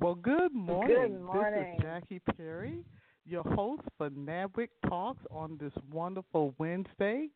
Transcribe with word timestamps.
Well, 0.00 0.16
good 0.16 0.52
morning. 0.52 0.96
Good 0.96 1.20
morning. 1.20 1.76
This 1.78 1.78
is 1.78 1.82
Jackie 1.82 2.20
Perry, 2.36 2.84
your 3.24 3.42
host 3.42 3.82
for 3.96 4.10
NABWIC 4.10 4.68
Talks 4.88 5.22
on 5.30 5.56
this 5.58 5.72
wonderful 5.90 6.54
Wednesday. 6.58 7.28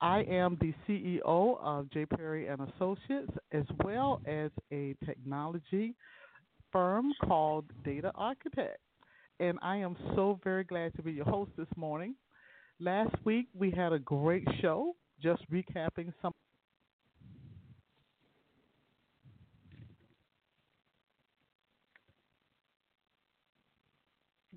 I 0.00 0.20
am 0.22 0.56
the 0.60 0.72
CEO 0.88 1.58
of 1.60 1.90
J. 1.90 2.06
Perry 2.06 2.46
and 2.46 2.60
Associates, 2.60 3.32
as 3.50 3.64
well 3.84 4.22
as 4.24 4.50
a 4.72 4.94
technology 5.04 5.94
firm 6.70 7.12
called 7.24 7.66
Data 7.84 8.12
Architect. 8.14 8.78
And 9.40 9.58
I 9.62 9.76
am 9.76 9.96
so 10.14 10.38
very 10.44 10.64
glad 10.64 10.94
to 10.94 11.02
be 11.02 11.12
your 11.12 11.26
host 11.26 11.50
this 11.58 11.68
morning. 11.76 12.14
Last 12.80 13.14
week 13.24 13.48
we 13.52 13.70
had 13.72 13.92
a 13.92 13.98
great 13.98 14.46
show, 14.60 14.94
just 15.20 15.42
recapping 15.50 16.12
some 16.22 16.32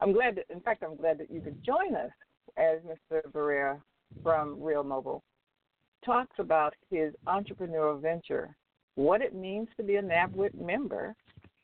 I'm 0.00 0.12
glad 0.12 0.36
that, 0.36 0.46
in 0.50 0.60
fact, 0.60 0.82
I'm 0.82 0.96
glad 0.96 1.18
that 1.18 1.30
you 1.30 1.40
could 1.40 1.62
join 1.64 1.94
us 1.94 2.10
as 2.56 2.80
Mr. 2.82 3.22
Barrera 3.32 3.80
from 4.22 4.60
Real 4.62 4.82
Mobile 4.82 5.22
talks 6.04 6.34
about 6.38 6.74
his 6.90 7.14
entrepreneurial 7.26 8.00
venture, 8.00 8.56
what 8.96 9.22
it 9.22 9.34
means 9.34 9.68
to 9.76 9.84
be 9.84 9.96
a 9.96 10.02
NABWIC 10.02 10.60
member, 10.60 11.14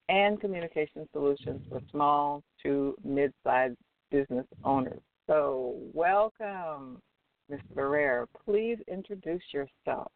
and 0.09 0.41
communication 0.41 1.07
solutions 1.13 1.61
for 1.69 1.81
small 1.91 2.43
to 2.63 2.95
mid-sized 3.05 3.77
business 4.11 4.47
owners. 4.65 5.01
So, 5.27 5.75
welcome, 5.93 7.03
Mr. 7.51 7.61
Barrera. 7.75 8.27
Please 8.45 8.79
introduce 8.89 9.43
yourself. 9.53 10.13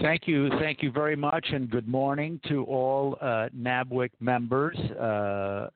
Thank 0.00 0.26
you. 0.26 0.48
Thank 0.58 0.82
you 0.82 0.90
very 0.90 1.16
much, 1.16 1.46
and 1.52 1.70
good 1.70 1.86
morning 1.86 2.40
to 2.48 2.64
all 2.64 3.18
uh, 3.20 3.48
NABWIC 3.54 4.10
members. 4.20 4.76
Uh, 4.78 5.68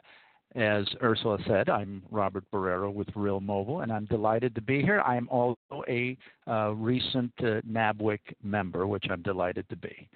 as 0.54 0.87
Ursula 1.03 1.37
said, 1.47 1.69
I'm 1.69 2.03
Robert 2.10 2.44
Barrera 2.50 2.91
with 2.92 3.09
Real 3.14 3.41
Mobile, 3.41 3.82
and 3.82 3.92
I'm 3.92 4.06
delighted 4.06 4.54
to 4.54 4.62
be 4.62 4.81
here. 4.81 5.03
I 5.03 5.16
am 5.16 5.28
also 5.28 5.84
a 5.87 6.16
uh, 6.47 6.70
recent 6.70 7.31
uh, 7.41 7.60
NABWIC 7.70 8.20
member, 8.43 8.87
which 8.87 9.04
I'm 9.10 9.20
delighted 9.20 9.69
to 9.69 9.76
be. 9.76 10.08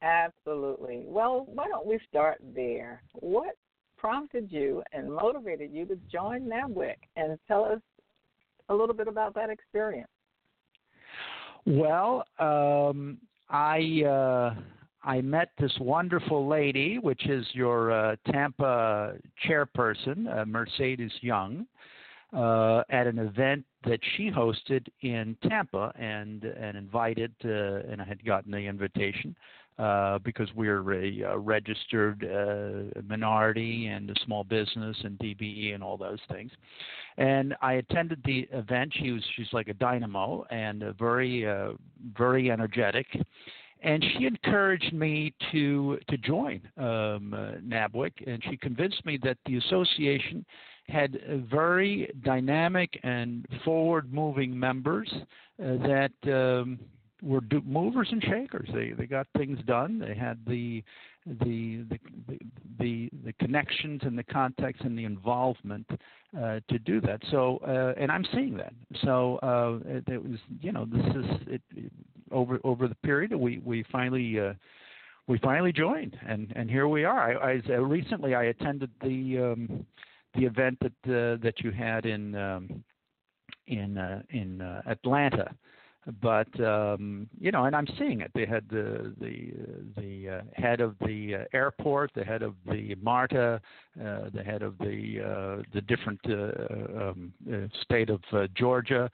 Absolutely. 0.00 1.02
Well, 1.04 1.44
why 1.46 1.68
don't 1.68 1.86
we 1.86 2.00
start 2.08 2.40
there? 2.54 3.02
What 3.12 3.54
prompted 4.00 4.50
you 4.50 4.82
and 4.92 5.12
motivated 5.12 5.70
you 5.72 5.84
to 5.84 5.96
join 6.10 6.48
NABWIC 6.48 6.96
and 7.16 7.38
tell 7.46 7.64
us 7.64 7.80
a 8.70 8.74
little 8.74 8.94
bit 8.94 9.08
about 9.08 9.34
that 9.34 9.50
experience? 9.50 10.08
Well, 11.66 12.24
um, 12.38 13.18
I 13.50 14.02
uh, 14.06 14.54
I 15.04 15.20
met 15.20 15.50
this 15.58 15.72
wonderful 15.78 16.48
lady, 16.48 16.98
which 16.98 17.26
is 17.26 17.46
your 17.52 17.92
uh, 17.92 18.16
Tampa 18.30 19.14
chairperson, 19.46 20.26
uh, 20.34 20.46
Mercedes 20.46 21.12
Young, 21.20 21.66
uh, 22.32 22.82
at 22.88 23.06
an 23.06 23.18
event 23.18 23.64
that 23.84 24.00
she 24.16 24.30
hosted 24.30 24.86
in 25.02 25.36
Tampa, 25.46 25.92
and 25.98 26.44
and 26.44 26.78
invited, 26.78 27.34
uh, 27.44 27.90
and 27.90 28.00
I 28.00 28.04
had 28.04 28.24
gotten 28.24 28.50
the 28.50 28.58
invitation 28.58 29.36
uh, 29.80 30.18
because 30.18 30.48
we're 30.54 30.92
a, 30.92 31.22
a 31.22 31.38
registered 31.38 32.22
uh, 32.24 33.00
minority 33.08 33.86
and 33.86 34.10
a 34.10 34.14
small 34.26 34.44
business 34.44 34.94
and 35.04 35.18
DBE 35.18 35.74
and 35.74 35.82
all 35.82 35.96
those 35.96 36.18
things. 36.30 36.50
And 37.16 37.56
I 37.62 37.74
attended 37.74 38.20
the 38.24 38.46
event. 38.52 38.92
She 39.00 39.10
was 39.10 39.22
she's 39.36 39.52
like 39.52 39.68
a 39.68 39.74
dynamo 39.74 40.44
and 40.50 40.82
uh, 40.82 40.92
very 40.92 41.48
uh, 41.48 41.72
very 42.16 42.50
energetic. 42.50 43.06
and 43.82 44.04
she 44.12 44.26
encouraged 44.26 44.92
me 44.92 45.32
to 45.50 45.98
to 46.08 46.18
join 46.18 46.60
um, 46.76 47.32
uh, 47.32 47.52
NABWIC, 47.66 48.12
and 48.26 48.42
she 48.50 48.58
convinced 48.58 49.04
me 49.06 49.18
that 49.22 49.38
the 49.46 49.56
association 49.56 50.44
had 50.88 51.18
very 51.50 52.12
dynamic 52.22 52.98
and 53.02 53.46
forward-moving 53.64 54.58
members 54.58 55.08
uh, 55.14 55.22
that 55.58 56.12
um, 56.26 56.78
were 57.22 57.40
do- 57.40 57.62
movers 57.64 58.08
and 58.10 58.22
shakers. 58.22 58.68
They 58.72 58.90
they 58.90 59.06
got 59.06 59.26
things 59.36 59.58
done. 59.66 59.98
They 59.98 60.14
had 60.14 60.38
the 60.46 60.82
the 61.26 61.84
the 61.90 61.98
the, 62.78 63.10
the 63.24 63.32
connections 63.34 64.00
and 64.04 64.18
the 64.18 64.24
context 64.24 64.82
and 64.82 64.98
the 64.98 65.04
involvement 65.04 65.86
uh, 66.36 66.60
to 66.68 66.78
do 66.78 67.00
that. 67.02 67.20
So 67.30 67.58
uh, 67.66 68.00
and 68.00 68.10
I'm 68.10 68.24
seeing 68.34 68.56
that. 68.56 68.72
So 69.04 69.38
uh, 69.42 69.88
it, 69.88 70.08
it 70.08 70.22
was 70.22 70.38
you 70.60 70.72
know 70.72 70.86
this 70.86 71.06
is 71.06 71.24
it, 71.46 71.62
it, 71.76 71.92
over 72.30 72.58
over 72.64 72.88
the 72.88 72.96
period 72.96 73.34
we 73.34 73.60
we 73.64 73.84
finally. 73.90 74.40
Uh, 74.40 74.54
we 75.26 75.38
finally 75.38 75.70
joined, 75.70 76.18
and 76.26 76.52
and 76.56 76.68
here 76.68 76.88
we 76.88 77.04
are. 77.04 77.40
I, 77.40 77.60
I 77.68 77.74
recently 77.74 78.34
I 78.34 78.44
attended 78.44 78.90
the 79.00 79.38
um, 79.38 79.86
the 80.34 80.44
event 80.44 80.78
that 80.80 80.92
uh, 81.04 81.36
that 81.40 81.60
you 81.60 81.70
had 81.70 82.04
in 82.04 82.34
um, 82.34 82.82
in 83.66 83.96
uh, 83.96 84.22
in 84.30 84.60
uh, 84.60 84.82
Atlanta. 84.86 85.54
But 86.22 86.48
um, 86.64 87.28
you 87.38 87.52
know, 87.52 87.64
and 87.66 87.76
I'm 87.76 87.86
seeing 87.98 88.22
it. 88.22 88.30
They 88.34 88.46
had 88.46 88.66
the 88.70 89.14
the 89.20 89.52
the 90.00 90.28
uh, 90.30 90.40
head 90.54 90.80
of 90.80 90.96
the 91.00 91.34
uh, 91.34 91.44
airport, 91.52 92.12
the 92.14 92.24
head 92.24 92.42
of 92.42 92.54
the 92.66 92.94
MARTA, 93.02 93.60
uh, 94.02 94.20
the 94.32 94.42
head 94.42 94.62
of 94.62 94.78
the 94.78 95.20
uh, 95.20 95.62
the 95.74 95.82
different 95.82 96.20
uh, 96.26 97.10
um, 97.10 97.34
uh, 97.52 97.66
state 97.82 98.08
of 98.08 98.22
Georgia. 98.54 99.10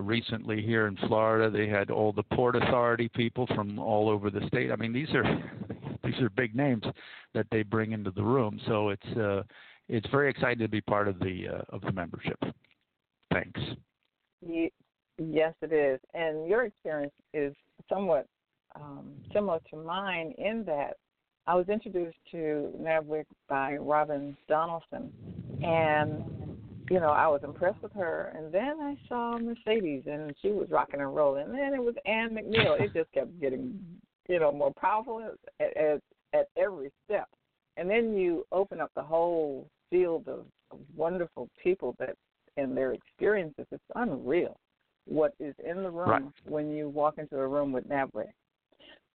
Recently 0.00 0.60
here 0.60 0.88
in 0.88 0.96
Florida, 1.08 1.50
they 1.50 1.68
had 1.68 1.90
all 1.90 2.12
the 2.12 2.22
port 2.22 2.54
authority 2.54 3.08
people 3.08 3.46
from 3.54 3.78
all 3.78 4.10
over 4.10 4.28
the 4.28 4.46
state. 4.48 4.70
I 4.70 4.76
mean, 4.76 4.92
these 4.92 5.08
are 5.14 5.24
these 6.04 6.20
are 6.20 6.28
big 6.28 6.54
names 6.54 6.84
that 7.32 7.46
they 7.50 7.62
bring 7.62 7.92
into 7.92 8.10
the 8.10 8.22
room. 8.22 8.60
So 8.66 8.90
it's 8.90 9.16
uh, 9.16 9.42
it's 9.88 10.06
very 10.10 10.28
exciting 10.28 10.58
to 10.58 10.68
be 10.68 10.82
part 10.82 11.08
of 11.08 11.18
the 11.18 11.46
of 11.70 11.80
the 11.80 11.92
membership. 11.92 12.38
Thanks. 13.32 13.60
Yes, 15.18 15.54
it 15.62 15.72
is, 15.72 16.00
and 16.14 16.48
your 16.48 16.64
experience 16.64 17.14
is 17.32 17.54
somewhat 17.88 18.26
um, 18.74 19.12
similar 19.32 19.60
to 19.70 19.76
mine 19.76 20.34
in 20.38 20.64
that 20.66 20.96
I 21.46 21.54
was 21.54 21.68
introduced 21.68 22.18
to 22.32 22.72
NABWIC 22.80 23.24
by 23.48 23.76
Robin 23.76 24.36
Donaldson, 24.48 25.12
and 25.62 26.24
you 26.90 26.98
know 26.98 27.10
I 27.10 27.28
was 27.28 27.40
impressed 27.44 27.82
with 27.82 27.92
her. 27.92 28.32
And 28.36 28.52
then 28.52 28.80
I 28.80 28.96
saw 29.08 29.38
Mercedes, 29.38 30.02
and 30.06 30.34
she 30.42 30.48
was 30.48 30.68
rocking 30.70 31.00
and 31.00 31.14
rolling. 31.14 31.44
And 31.44 31.54
then 31.54 31.72
it 31.72 31.82
was 31.82 31.94
Ann 32.04 32.30
McNeil. 32.30 32.80
It 32.80 32.92
just 32.92 33.12
kept 33.12 33.40
getting 33.40 33.78
you 34.28 34.40
know 34.40 34.50
more 34.52 34.72
powerful 34.74 35.22
at, 35.60 35.76
at, 35.76 36.00
at 36.32 36.48
every 36.56 36.90
step. 37.04 37.28
And 37.76 37.88
then 37.88 38.16
you 38.16 38.44
open 38.50 38.80
up 38.80 38.90
the 38.96 39.02
whole 39.02 39.68
field 39.90 40.26
of, 40.28 40.46
of 40.72 40.78
wonderful 40.96 41.48
people 41.62 41.94
that 42.00 42.16
and 42.56 42.76
their 42.76 42.92
experiences. 42.92 43.66
It's 43.70 43.82
unreal 43.94 44.58
what 45.06 45.34
is 45.40 45.54
in 45.64 45.82
the 45.82 45.90
room 45.90 46.08
right. 46.08 46.22
when 46.44 46.70
you 46.70 46.88
walk 46.88 47.18
into 47.18 47.38
a 47.38 47.46
room 47.46 47.72
with 47.72 47.88
NABWIC. 47.88 48.28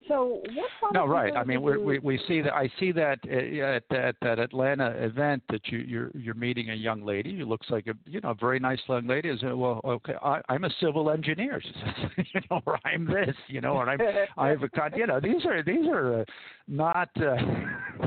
So 0.08 0.42
what? 0.82 0.94
No, 0.94 1.06
right. 1.06 1.36
I 1.36 1.44
mean, 1.44 1.62
we 1.62 1.78
we 1.78 2.00
we 2.00 2.20
see 2.28 2.42
that. 2.42 2.54
I 2.54 2.70
see 2.80 2.92
that 2.94 3.20
uh, 3.30 3.76
at 3.76 3.84
that 3.92 4.16
that 4.22 4.40
Atlanta 4.40 4.90
event 4.98 5.44
that 5.50 5.68
you 5.68 5.78
you're 5.80 6.10
you're 6.16 6.34
meeting 6.34 6.72
a 6.72 6.74
young 6.74 7.04
lady 7.04 7.38
who 7.38 7.46
looks 7.46 7.68
like 7.70 7.86
a 7.86 7.94
you 8.10 8.20
know 8.20 8.34
very 8.40 8.60
nice 8.60 8.80
young 8.88 9.06
lady. 9.06 9.30
Is 9.30 9.44
well, 9.44 9.80
okay. 9.86 10.16
I, 10.24 10.42
I'm 10.50 10.64
a 10.64 10.72
civil 10.80 11.12
engineer. 11.12 11.62
She 11.72 11.74
says, 11.74 12.26
you 12.34 12.42
know, 12.50 12.62
or 12.66 12.80
I'm 12.84 13.06
this, 13.06 13.36
you 13.48 13.62
know, 13.62 13.80
and 13.80 13.92
I'm 13.92 14.00
I 14.38 14.48
have 14.48 14.64
a 14.64 14.70
con. 14.70 14.92
You 14.96 15.06
know, 15.06 15.20
these 15.20 15.46
are 15.46 15.62
these 15.62 15.88
are 15.88 16.22
uh, 16.22 16.26
not 16.68 17.10
uh, 17.18 17.36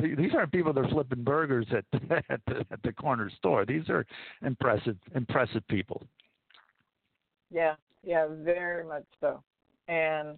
these 0.02 0.32
aren't 0.34 0.50
people 0.50 0.72
that 0.72 0.84
are 0.84 0.88
flipping 0.88 1.22
burgers 1.22 1.66
at 1.70 1.84
at 2.28 2.40
the, 2.48 2.66
at 2.72 2.82
the 2.82 2.92
corner 2.92 3.30
store. 3.38 3.64
These 3.64 3.88
are 3.88 4.04
impressive 4.42 4.96
impressive 5.14 5.62
people. 5.68 6.02
Yeah, 7.54 7.76
yeah, 8.02 8.26
very 8.28 8.84
much 8.84 9.04
so, 9.20 9.40
and 9.86 10.36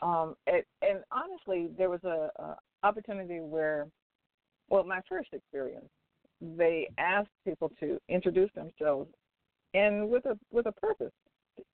um, 0.00 0.36
it, 0.46 0.64
and 0.80 1.00
honestly, 1.10 1.70
there 1.76 1.90
was 1.90 2.04
a, 2.04 2.28
a 2.40 2.56
opportunity 2.84 3.40
where, 3.40 3.88
well, 4.68 4.84
my 4.84 5.00
first 5.08 5.30
experience, 5.32 5.88
they 6.40 6.88
asked 6.98 7.28
people 7.44 7.72
to 7.80 7.98
introduce 8.08 8.50
themselves, 8.54 9.10
and 9.74 10.08
with 10.08 10.24
a 10.26 10.38
with 10.52 10.66
a 10.66 10.72
purpose. 10.72 11.12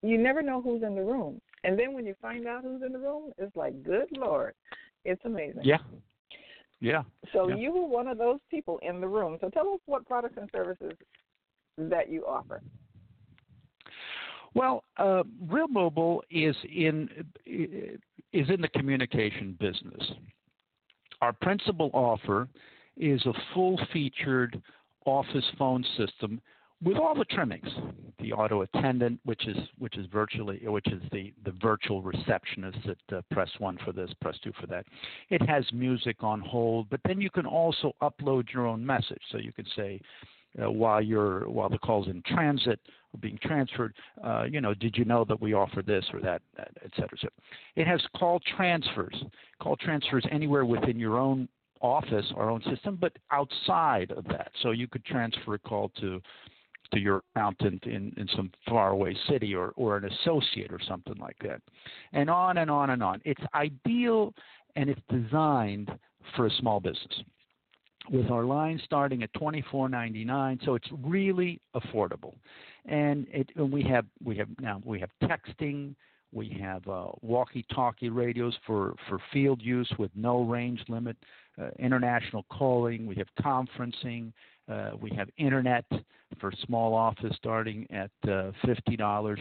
You 0.03 0.17
never 0.17 0.41
know 0.41 0.63
who's 0.63 0.83
in 0.83 0.95
the 0.95 1.03
room, 1.03 1.39
and 1.65 1.79
then 1.79 1.93
when 1.93 2.07
you 2.07 2.15
find 2.23 2.47
out 2.47 2.63
who's 2.63 2.83
in 2.83 2.93
the 2.93 2.99
room, 2.99 3.33
it's 3.37 3.55
like, 3.55 3.83
good 3.83 4.09
lord, 4.17 4.55
it's 5.05 5.21
amazing. 5.27 5.63
Yeah. 5.65 5.79
Yeah. 6.81 7.03
So 7.35 7.49
yeah. 7.49 7.57
you 7.57 7.73
were 7.73 7.87
one 7.87 8.09
of 8.09 8.17
those 8.17 8.39
people 8.51 8.79
in 8.83 9.01
the 9.01 9.09
room. 9.09 9.39
So 9.41 9.51
tell 9.51 9.69
us 9.75 9.81
what 9.87 10.07
products 10.07 10.37
and 10.39 10.49
services 10.51 10.93
that 11.79 12.11
you 12.11 12.25
offer. 12.27 12.63
Well, 14.57 14.85
uh, 14.97 15.23
Real 15.51 15.69
Mobile 15.69 16.25
is 16.31 16.57
in 16.65 17.11
is 17.45 18.49
in 18.49 18.63
the 18.63 18.69
communication 18.75 19.55
business. 19.61 20.13
Our 21.21 21.35
principal 21.35 21.91
offer 21.93 22.49
is 22.97 23.21
a 23.27 23.35
full-featured 23.53 24.63
office 25.05 25.45
phone 25.59 25.85
system 25.99 26.41
with 26.83 26.97
all 26.97 27.15
the 27.15 27.27
trimmings 27.27 27.69
the 28.19 28.33
auto 28.33 28.63
attendant 28.63 29.21
which 29.25 29.47
is 29.47 29.57
which 29.79 29.97
is 29.97 30.07
virtually 30.13 30.61
which 30.65 30.87
is 30.89 31.03
the 31.13 31.33
the 31.45 31.53
virtual 31.63 32.03
receptionist 32.03 32.79
that 32.87 33.17
uh, 33.17 33.23
press 33.31 33.49
one 33.59 33.79
for 33.85 33.93
this 33.93 34.11
press 34.21 34.37
two 34.43 34.53
for 34.61 34.67
that 34.67 34.85
it 35.31 35.41
has 35.49 35.65
music 35.73 36.17
on 36.23 36.41
hold 36.41 36.89
but 36.91 37.01
then 37.07 37.21
you 37.21 37.31
can 37.31 37.47
also 37.47 37.93
upload 38.03 38.53
your 38.53 38.67
own 38.67 38.85
message 38.85 39.23
so 39.31 39.39
you 39.39 39.53
can 39.53 39.67
say 39.77 40.01
uh, 40.63 40.71
while 40.71 41.03
you're 41.03 41.49
while 41.49 41.69
the 41.69 41.79
call's 41.79 42.09
in 42.09 42.23
transit 42.27 42.81
or 43.13 43.21
being 43.21 43.39
transferred, 43.43 43.95
uh, 44.25 44.45
you 44.45 44.61
know, 44.61 44.75
did 44.75 44.97
you 44.97 45.05
know 45.05 45.25
that 45.25 45.41
we 45.41 45.53
offer 45.53 45.83
this 45.83 46.05
or 46.13 46.21
that, 46.21 46.43
that 46.57 46.71
et 46.85 46.91
cetera, 46.95 47.11
et 47.13 47.21
cetera. 47.21 47.31
It 47.77 47.87
has 47.87 48.01
call 48.17 48.41
transfers, 48.57 49.15
call 49.61 49.77
transfers 49.77 50.25
anywhere 50.31 50.65
within 50.65 50.99
your 50.99 51.19
own 51.19 51.49
office 51.81 52.27
our 52.37 52.51
own 52.51 52.63
system, 52.71 52.97
but 53.01 53.13
outside 53.31 54.11
of 54.13 54.25
that. 54.25 54.51
So 54.63 54.71
you 54.71 54.89
could 54.89 55.05
transfer 55.05 55.55
a 55.55 55.59
call 55.59 55.91
to 56.01 56.21
to 56.93 57.01
your 57.01 57.23
accountant 57.35 57.83
in, 57.85 58.15
in 58.17 58.29
some 58.37 58.51
faraway 58.69 59.15
city 59.29 59.57
or, 59.57 59.73
or 59.77 59.97
an 59.97 60.05
associate 60.05 60.73
or 60.73 60.79
something 60.87 61.17
like 61.17 61.37
that. 61.41 61.61
And 62.13 62.31
on 62.31 62.59
and 62.59 62.71
on 62.71 62.91
and 62.91 63.03
on. 63.03 63.21
It's 63.25 63.43
ideal 63.55 64.33
and 64.77 64.89
it's 64.89 65.01
designed 65.11 65.91
for 66.37 66.47
a 66.47 66.51
small 66.51 66.79
business 66.79 67.23
with 68.11 68.31
our 68.31 68.45
line 68.45 68.81
starting 68.85 69.23
at 69.23 69.33
$24.99 69.35 70.65
so 70.65 70.75
it's 70.75 70.89
really 71.05 71.61
affordable. 71.75 72.35
And 72.87 73.27
it 73.31 73.51
and 73.57 73.73
we 73.73 73.83
have 73.85 74.07
we 74.23 74.37
have 74.37 74.49
now 74.61 74.81
we 74.85 75.01
have 75.01 75.11
texting 75.23 75.95
we 76.33 76.57
have 76.61 76.87
uh, 76.89 77.07
walkie-talkie 77.23 78.11
radios 78.11 78.57
for 78.67 78.95
for 79.09 79.19
field 79.33 79.61
use 79.63 79.91
with 79.99 80.11
no 80.15 80.43
range 80.43 80.81
limit 80.89 81.17
uh, 81.61 81.69
international 81.79 82.45
calling 82.51 83.07
we 83.07 83.17
have 83.17 83.27
conferencing 83.41 84.33
uh, 84.69 84.91
we 85.01 85.11
have 85.17 85.29
internet 85.39 85.85
for 86.41 86.53
small 86.65 86.95
office 86.95 87.35
starting 87.37 87.87
at 87.91 88.11
uh, 88.31 88.51
fifty 88.65 88.97
dollars 88.97 89.41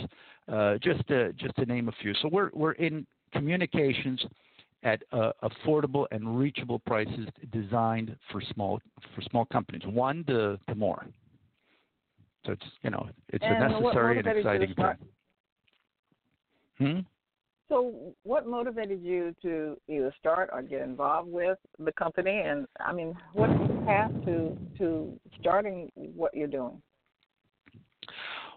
uh, 0.51 0.75
just 0.81 1.05
to, 1.07 1.33
just 1.33 1.55
to 1.55 1.65
name 1.65 1.89
a 1.89 1.91
few. 2.01 2.13
So 2.21 2.29
we're 2.31 2.49
we're 2.53 2.73
in 2.73 3.05
communications 3.33 4.23
at 4.85 5.03
uh, 5.11 5.31
affordable 5.43 6.05
and 6.11 6.39
reachable 6.39 6.79
prices 6.79 7.27
designed 7.51 8.15
for 8.31 8.41
small 8.53 8.79
for 9.13 9.21
small 9.23 9.45
companies, 9.45 9.81
one 9.85 10.23
to, 10.25 10.57
to 10.69 10.75
more. 10.75 11.05
So 12.45 12.53
it's 12.53 12.65
you 12.83 12.91
know 12.91 13.09
it's 13.29 13.43
and 13.43 13.63
a 13.63 13.79
necessary 13.79 14.19
and 14.19 14.27
exciting 14.27 14.73
time. 14.75 14.97
Hmm? 16.77 16.99
So, 17.67 18.13
what 18.21 18.47
motivated 18.47 19.01
you 19.01 19.35
to 19.41 19.75
either 19.87 20.13
start 20.19 20.51
or 20.53 20.61
get 20.61 20.81
involved 20.81 21.31
with 21.31 21.57
the 21.79 21.91
company? 21.93 22.43
And 22.45 22.67
I 22.79 22.93
mean, 22.93 23.15
what's 23.33 23.53
the 23.53 23.81
path 23.85 24.11
to 24.25 24.55
to 24.77 25.19
starting 25.39 25.91
what 25.95 26.35
you're 26.35 26.47
doing? 26.47 26.79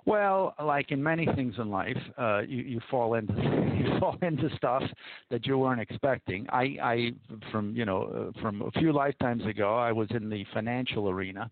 Well, 0.08 0.54
like 0.58 0.90
in 0.90 1.02
many 1.02 1.26
things 1.36 1.56
in 1.58 1.68
life, 1.68 1.98
uh, 2.16 2.40
you, 2.48 2.62
you 2.62 2.80
fall 2.90 3.12
into 3.12 3.34
you 3.78 3.98
fall 4.00 4.16
into 4.22 4.48
stuff 4.56 4.82
that 5.30 5.46
you 5.46 5.58
weren't 5.58 5.82
expecting. 5.82 6.46
I, 6.48 6.78
I 6.82 7.10
from 7.52 7.76
you 7.76 7.84
know 7.84 8.32
uh, 8.34 8.40
from 8.40 8.62
a 8.62 8.70
few 8.70 8.94
lifetimes 8.94 9.44
ago, 9.44 9.76
I 9.76 9.92
was 9.92 10.08
in 10.12 10.30
the 10.30 10.46
financial 10.54 11.10
arena, 11.10 11.50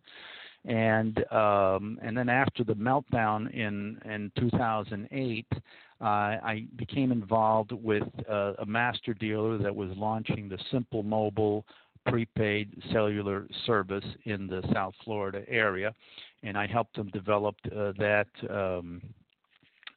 and 0.64 1.18
um, 1.30 1.98
and 2.02 2.16
then 2.16 2.30
after 2.30 2.64
the 2.64 2.72
meltdown 2.72 3.52
in 3.52 3.98
in 4.06 4.32
2008, 4.38 5.46
uh, 5.52 6.04
I 6.04 6.64
became 6.76 7.12
involved 7.12 7.72
with 7.72 8.04
uh, 8.26 8.54
a 8.58 8.64
master 8.64 9.12
dealer 9.12 9.58
that 9.58 9.76
was 9.76 9.90
launching 9.98 10.48
the 10.48 10.58
Simple 10.70 11.02
Mobile 11.02 11.62
prepaid 12.06 12.70
cellular 12.92 13.46
service 13.66 14.04
in 14.24 14.46
the 14.46 14.62
South 14.72 14.94
Florida 15.04 15.42
area, 15.48 15.92
and 16.42 16.56
I 16.56 16.66
helped 16.66 16.96
them 16.96 17.08
develop 17.10 17.56
uh, 17.66 17.92
that 17.98 18.28
um, 18.50 19.02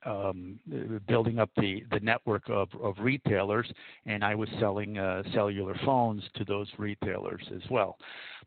um, 0.06 0.60
building 1.08 1.40
up 1.40 1.50
the, 1.58 1.84
the 1.92 2.00
network 2.00 2.44
of, 2.50 2.70
of 2.82 2.96
retailers, 3.00 3.70
and 4.06 4.24
I 4.24 4.36
was 4.36 4.50
selling 4.60 4.98
uh, 4.98 5.24
cellular 5.34 5.76
phones 5.86 6.24
to 6.36 6.46
those 6.46 6.68
retailers 6.78 7.44
as 7.54 7.62
well. 7.70 7.98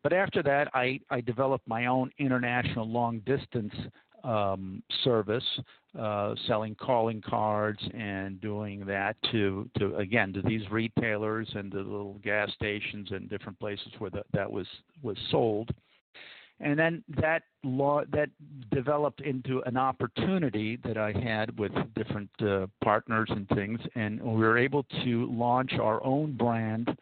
But 0.01 0.13
after 0.13 0.41
that, 0.43 0.69
I, 0.73 0.99
I 1.09 1.21
developed 1.21 1.67
my 1.67 1.85
own 1.85 2.11
international 2.17 2.87
long 2.87 3.19
distance 3.19 3.73
um, 4.23 4.81
service, 5.03 5.43
uh, 5.99 6.33
selling 6.47 6.75
calling 6.75 7.21
cards 7.21 7.79
and 7.93 8.39
doing 8.41 8.85
that 8.85 9.15
to, 9.31 9.69
to 9.77 9.95
again 9.97 10.33
to 10.33 10.41
these 10.41 10.69
retailers 10.71 11.49
and 11.55 11.71
the 11.71 11.77
little 11.77 12.19
gas 12.23 12.49
stations 12.53 13.09
and 13.11 13.29
different 13.29 13.59
places 13.59 13.89
where 13.99 14.09
that, 14.09 14.25
that 14.33 14.51
was 14.51 14.67
was 15.01 15.17
sold 15.29 15.71
and 16.59 16.79
then 16.79 17.03
that 17.21 17.43
law 17.63 18.03
that 18.11 18.29
developed 18.71 19.21
into 19.21 19.61
an 19.65 19.75
opportunity 19.75 20.77
that 20.85 20.97
I 20.97 21.11
had 21.11 21.57
with 21.59 21.71
different 21.93 22.29
uh, 22.41 22.67
partners 22.83 23.27
and 23.29 23.47
things, 23.49 23.79
and 23.95 24.21
we 24.21 24.39
were 24.41 24.57
able 24.57 24.83
to 25.03 25.29
launch 25.31 25.73
our 25.73 26.03
own 26.05 26.37
brand 26.37 26.95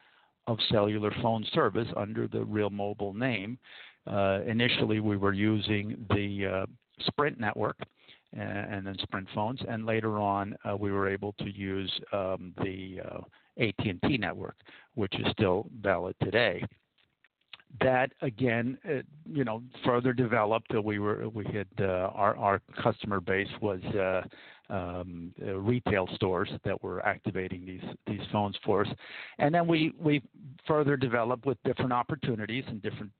of 0.47 0.57
cellular 0.71 1.13
phone 1.21 1.45
service 1.53 1.87
under 1.95 2.27
the 2.27 2.43
Real 2.43 2.71
Mobile 2.71 3.13
name. 3.13 3.59
Uh, 4.07 4.39
initially, 4.47 4.99
we 4.99 5.15
were 5.15 5.33
using 5.33 6.07
the 6.09 6.63
uh, 6.63 6.65
Sprint 7.07 7.39
network. 7.39 7.77
And 8.33 8.87
then 8.87 8.95
Sprint 9.01 9.27
phones, 9.35 9.59
and 9.67 9.85
later 9.85 10.17
on 10.17 10.55
uh, 10.63 10.77
we 10.77 10.89
were 10.89 11.09
able 11.09 11.33
to 11.39 11.51
use 11.51 11.91
um, 12.13 12.53
the 12.63 13.01
uh, 13.03 13.19
AT&T 13.61 14.17
network, 14.17 14.55
which 14.95 15.13
is 15.19 15.25
still 15.33 15.67
valid 15.81 16.15
today 16.23 16.63
that 17.79 18.11
again, 18.21 18.77
uh, 18.87 19.01
you 19.25 19.43
know, 19.43 19.63
further 19.85 20.13
developed. 20.13 20.73
Uh, 20.75 20.81
we 20.81 20.99
were 20.99 21.29
we 21.29 21.45
had 21.45 21.67
uh, 21.79 22.11
our 22.13 22.35
our 22.37 22.61
customer 22.81 23.19
base 23.19 23.47
was 23.61 23.79
uh, 23.95 24.21
um, 24.73 25.31
retail 25.39 26.07
stores 26.15 26.49
that 26.65 26.81
were 26.83 27.05
activating 27.05 27.65
these 27.65 27.83
these 28.07 28.25
phones 28.31 28.55
for 28.65 28.81
us, 28.85 28.93
and 29.39 29.53
then 29.53 29.67
we 29.67 29.93
we 29.97 30.21
further 30.67 30.97
developed 30.97 31.45
with 31.45 31.57
different 31.63 31.93
opportunities 31.93 32.63
and 32.67 32.81
different 32.81 33.11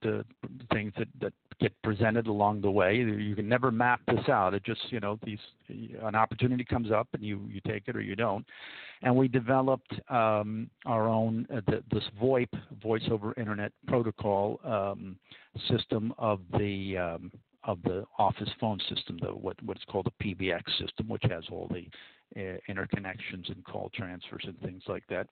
things 0.72 0.94
that 0.98 1.08
that 1.20 1.34
get 1.60 1.74
presented 1.84 2.28
along 2.28 2.62
the 2.62 2.72
way. 2.72 2.96
You 2.96 3.36
can 3.36 3.48
never 3.48 3.72
map 3.72 4.02
this 4.08 4.28
out. 4.30 4.54
It 4.54 4.64
just 4.64 4.82
you 4.90 5.00
know 5.00 5.20
these 5.24 5.40
an 5.70 6.16
opportunity 6.16 6.64
comes 6.64 6.92
up 6.92 7.08
and 7.14 7.24
you 7.24 7.42
you 7.50 7.62
take 7.68 7.88
it 7.88 7.96
or 7.96 8.02
you 8.02 8.16
don't, 8.16 8.46
and 9.04 9.16
we 9.16 9.28
developed 9.28 9.94
um, 10.10 10.70
our 10.86 11.08
own 11.08 11.48
uh, 11.54 11.62
the, 11.68 11.84
this 11.92 12.04
VoIP 12.22 12.50
voice 12.82 13.04
over 13.12 13.34
internet 13.38 13.72
protocol 13.88 14.60
um, 14.64 15.18
system 15.70 16.14
of 16.18 16.40
the 16.58 16.98
um, 16.98 17.32
of 17.64 17.82
the 17.84 18.04
office 18.18 18.50
phone 18.60 18.80
system, 18.90 19.18
the 19.22 19.28
what 19.28 19.62
what's 19.64 19.84
called 19.86 20.08
a 20.08 20.24
PBX 20.24 20.64
system, 20.80 21.08
which 21.08 21.24
has 21.30 21.44
all 21.52 21.70
the 21.72 21.88
uh, 22.36 22.58
interconnections 22.70 23.52
and 23.52 23.64
call 23.66 23.92
transfers 23.94 24.44
and 24.46 24.60
things 24.62 24.84
like 24.88 25.04
that. 25.10 25.28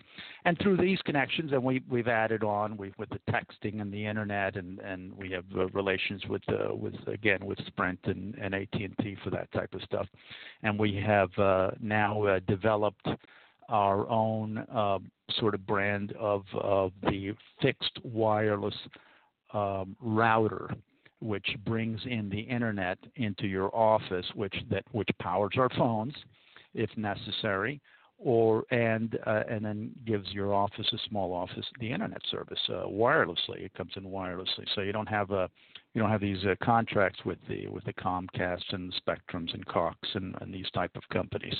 And 0.45 0.57
through 0.59 0.77
these 0.77 0.99
connections, 1.03 1.51
and 1.53 1.63
we 1.63 1.81
we've 1.89 2.07
added 2.07 2.43
on 2.43 2.77
we 2.77 2.91
with 2.97 3.09
the 3.09 3.19
texting 3.31 3.81
and 3.81 3.91
the 3.91 4.05
internet, 4.05 4.57
and 4.57 4.79
and 4.79 5.15
we 5.17 5.31
have 5.31 5.45
uh, 5.55 5.67
relations 5.69 6.23
with 6.27 6.43
uh, 6.49 6.73
with 6.73 6.95
again 7.07 7.45
with 7.45 7.57
Sprint 7.67 7.99
and, 8.03 8.35
and 8.35 8.53
AT 8.53 8.73
and 8.73 8.95
T 9.01 9.15
for 9.23 9.29
that 9.31 9.51
type 9.51 9.73
of 9.73 9.81
stuff. 9.83 10.07
And 10.61 10.77
we 10.77 10.95
have 10.95 11.29
uh, 11.37 11.71
now 11.79 12.23
uh, 12.23 12.39
developed 12.47 13.07
our 13.69 14.07
own 14.09 14.57
uh, 14.57 14.99
sort 15.39 15.55
of 15.55 15.65
brand 15.65 16.13
of 16.19 16.43
of 16.53 16.91
the 17.03 17.33
fixed 17.61 17.99
wireless 18.03 18.75
um, 19.53 19.95
router 19.99 20.69
which 21.21 21.47
brings 21.65 21.99
in 22.05 22.29
the 22.29 22.39
internet 22.39 22.97
into 23.15 23.47
your 23.47 23.75
office, 23.75 24.25
which 24.35 24.55
that 24.69 24.83
which 24.91 25.09
powers 25.19 25.53
our 25.57 25.69
phones, 25.77 26.13
if 26.73 26.89
necessary, 26.97 27.81
or 28.17 28.63
and 28.71 29.17
uh, 29.25 29.43
and 29.49 29.63
then 29.63 29.91
gives 30.05 30.31
your 30.31 30.53
office 30.53 30.87
a 30.93 30.97
small 31.09 31.33
office 31.33 31.65
the 31.79 31.91
internet 31.91 32.21
service 32.29 32.59
uh, 32.69 32.85
wirelessly. 32.85 33.61
It 33.63 33.73
comes 33.73 33.91
in 33.95 34.03
wirelessly, 34.03 34.65
so 34.75 34.81
you 34.81 34.91
don't 34.91 35.09
have 35.09 35.31
a 35.31 35.49
you 35.93 36.01
don't 36.01 36.11
have 36.11 36.21
these 36.21 36.43
uh, 36.45 36.55
contracts 36.63 37.19
with 37.25 37.39
the 37.47 37.67
with 37.67 37.83
the 37.85 37.93
Comcast 37.93 38.63
and 38.71 38.91
the 38.91 39.01
Spectrums 39.01 39.53
and 39.53 39.65
Cox 39.65 39.97
and, 40.13 40.35
and 40.41 40.53
these 40.53 40.69
type 40.71 40.91
of 40.95 41.03
companies. 41.11 41.55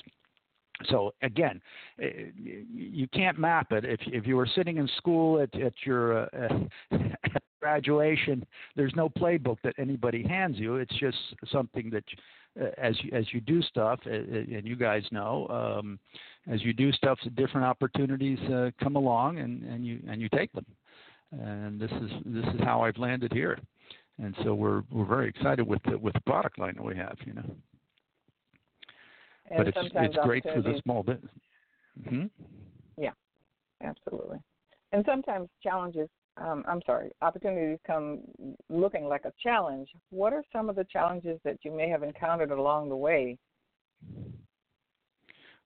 So 0.89 1.13
again, 1.21 1.61
eh, 2.01 2.31
you 2.37 3.07
can't 3.09 3.39
map 3.39 3.71
it. 3.71 3.85
If 3.85 4.01
if 4.05 4.27
you 4.27 4.35
were 4.35 4.47
sitting 4.55 4.77
in 4.77 4.87
school 4.97 5.41
at 5.41 5.53
at 5.59 5.73
your 5.85 6.23
uh, 6.23 6.49
graduation, 7.59 8.45
there's 8.75 8.93
no 8.95 9.09
playbook 9.09 9.57
that 9.63 9.73
anybody 9.77 10.23
hands 10.23 10.57
you. 10.57 10.75
It's 10.75 10.97
just 10.99 11.17
something 11.51 11.89
that, 11.91 12.03
uh, 12.59 12.69
as 12.77 12.95
you, 13.03 13.11
as 13.11 13.25
you 13.33 13.41
do 13.41 13.61
stuff, 13.61 13.99
uh, 14.05 14.11
and 14.11 14.67
you 14.67 14.75
guys 14.75 15.03
know, 15.11 15.47
um, 15.49 15.99
as 16.51 16.63
you 16.63 16.73
do 16.73 16.91
stuff, 16.91 17.19
different 17.35 17.65
opportunities 17.65 18.39
uh, 18.51 18.71
come 18.81 18.95
along, 18.95 19.39
and, 19.39 19.63
and 19.63 19.85
you 19.85 19.99
and 20.07 20.21
you 20.21 20.29
take 20.29 20.51
them. 20.53 20.65
And 21.31 21.79
this 21.79 21.91
is 21.91 22.11
this 22.25 22.45
is 22.55 22.61
how 22.61 22.81
I've 22.81 22.97
landed 22.97 23.31
here, 23.33 23.59
and 24.17 24.35
so 24.43 24.53
we're 24.53 24.83
we're 24.91 25.05
very 25.05 25.29
excited 25.29 25.67
with 25.67 25.81
the 25.83 25.97
with 25.97 26.13
the 26.13 26.21
product 26.21 26.57
line 26.57 26.75
that 26.75 26.83
we 26.83 26.95
have, 26.95 27.17
you 27.25 27.33
know. 27.33 27.55
And 29.51 29.57
but 29.57 29.67
it's 29.67 29.77
it's 29.95 30.17
great 30.23 30.43
for 30.43 30.61
the 30.61 30.79
small 30.83 31.03
business. 31.03 31.31
Mm-hmm. 32.01 32.25
Yeah, 32.97 33.11
absolutely. 33.83 34.39
And 34.91 35.05
sometimes 35.05 35.49
challenges 35.61 36.09
um, 36.39 36.63
I'm 36.67 36.81
sorry, 36.85 37.11
opportunities 37.21 37.79
come 37.85 38.21
looking 38.69 39.05
like 39.05 39.25
a 39.25 39.33
challenge. 39.41 39.89
What 40.09 40.33
are 40.33 40.43
some 40.51 40.69
of 40.69 40.75
the 40.75 40.85
challenges 40.85 41.39
that 41.43 41.57
you 41.63 41.71
may 41.71 41.89
have 41.89 42.03
encountered 42.03 42.51
along 42.51 42.89
the 42.89 42.95
way? 42.95 43.37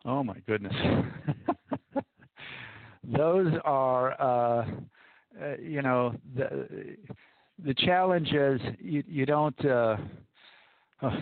Oh 0.05 0.23
my 0.23 0.37
goodness, 0.47 0.73
those 3.03 3.53
are, 3.63 4.21
uh, 4.21 4.65
uh, 5.41 5.57
you 5.61 5.81
know, 5.81 6.13
the 6.35 6.97
the 7.63 7.73
challenge 7.73 8.31
is 8.33 8.59
you 8.79 9.03
you 9.07 9.25
don't. 9.25 9.65
Uh, 9.65 9.97
uh, 11.01 11.19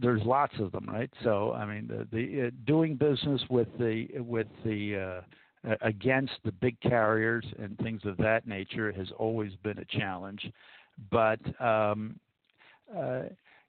there's 0.00 0.22
lots 0.24 0.54
of 0.58 0.72
them, 0.72 0.86
right? 0.88 1.10
So 1.22 1.52
I 1.52 1.64
mean, 1.64 1.88
the, 1.88 2.06
the 2.10 2.46
uh, 2.46 2.50
doing 2.66 2.96
business 2.96 3.40
with 3.48 3.68
the 3.78 4.08
with 4.18 4.48
the 4.64 4.96
uh, 4.96 5.20
against 5.82 6.32
the 6.44 6.52
big 6.52 6.80
carriers 6.80 7.44
and 7.58 7.76
things 7.78 8.00
of 8.04 8.16
that 8.16 8.46
nature 8.46 8.92
has 8.92 9.08
always 9.18 9.52
been 9.62 9.78
a 9.78 9.84
challenge. 9.84 10.50
But 11.10 11.40
um, 11.60 12.18
uh, 12.96 13.22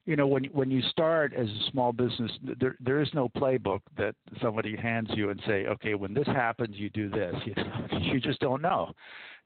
you 0.06 0.16
know, 0.16 0.26
when 0.26 0.46
when 0.46 0.72
you 0.72 0.82
start 0.90 1.34
as 1.34 1.48
a 1.48 1.72
small 1.72 1.94
business, 1.94 2.32
there 2.60 2.76
there 2.80 3.02
is 3.02 3.10
no 3.14 3.30
playbook 3.30 3.82
that 3.98 4.16
somebody 4.42 4.76
hands 4.76 5.10
you 5.14 5.30
and 5.30 5.40
say, 5.46 5.68
okay, 5.68 5.94
when 5.94 6.14
this 6.14 6.28
happens, 6.28 6.76
you 6.76 6.90
do 6.90 7.10
this. 7.10 7.36
You, 7.46 7.54
you 8.00 8.20
just 8.20 8.40
don't 8.40 8.62
know. 8.62 8.92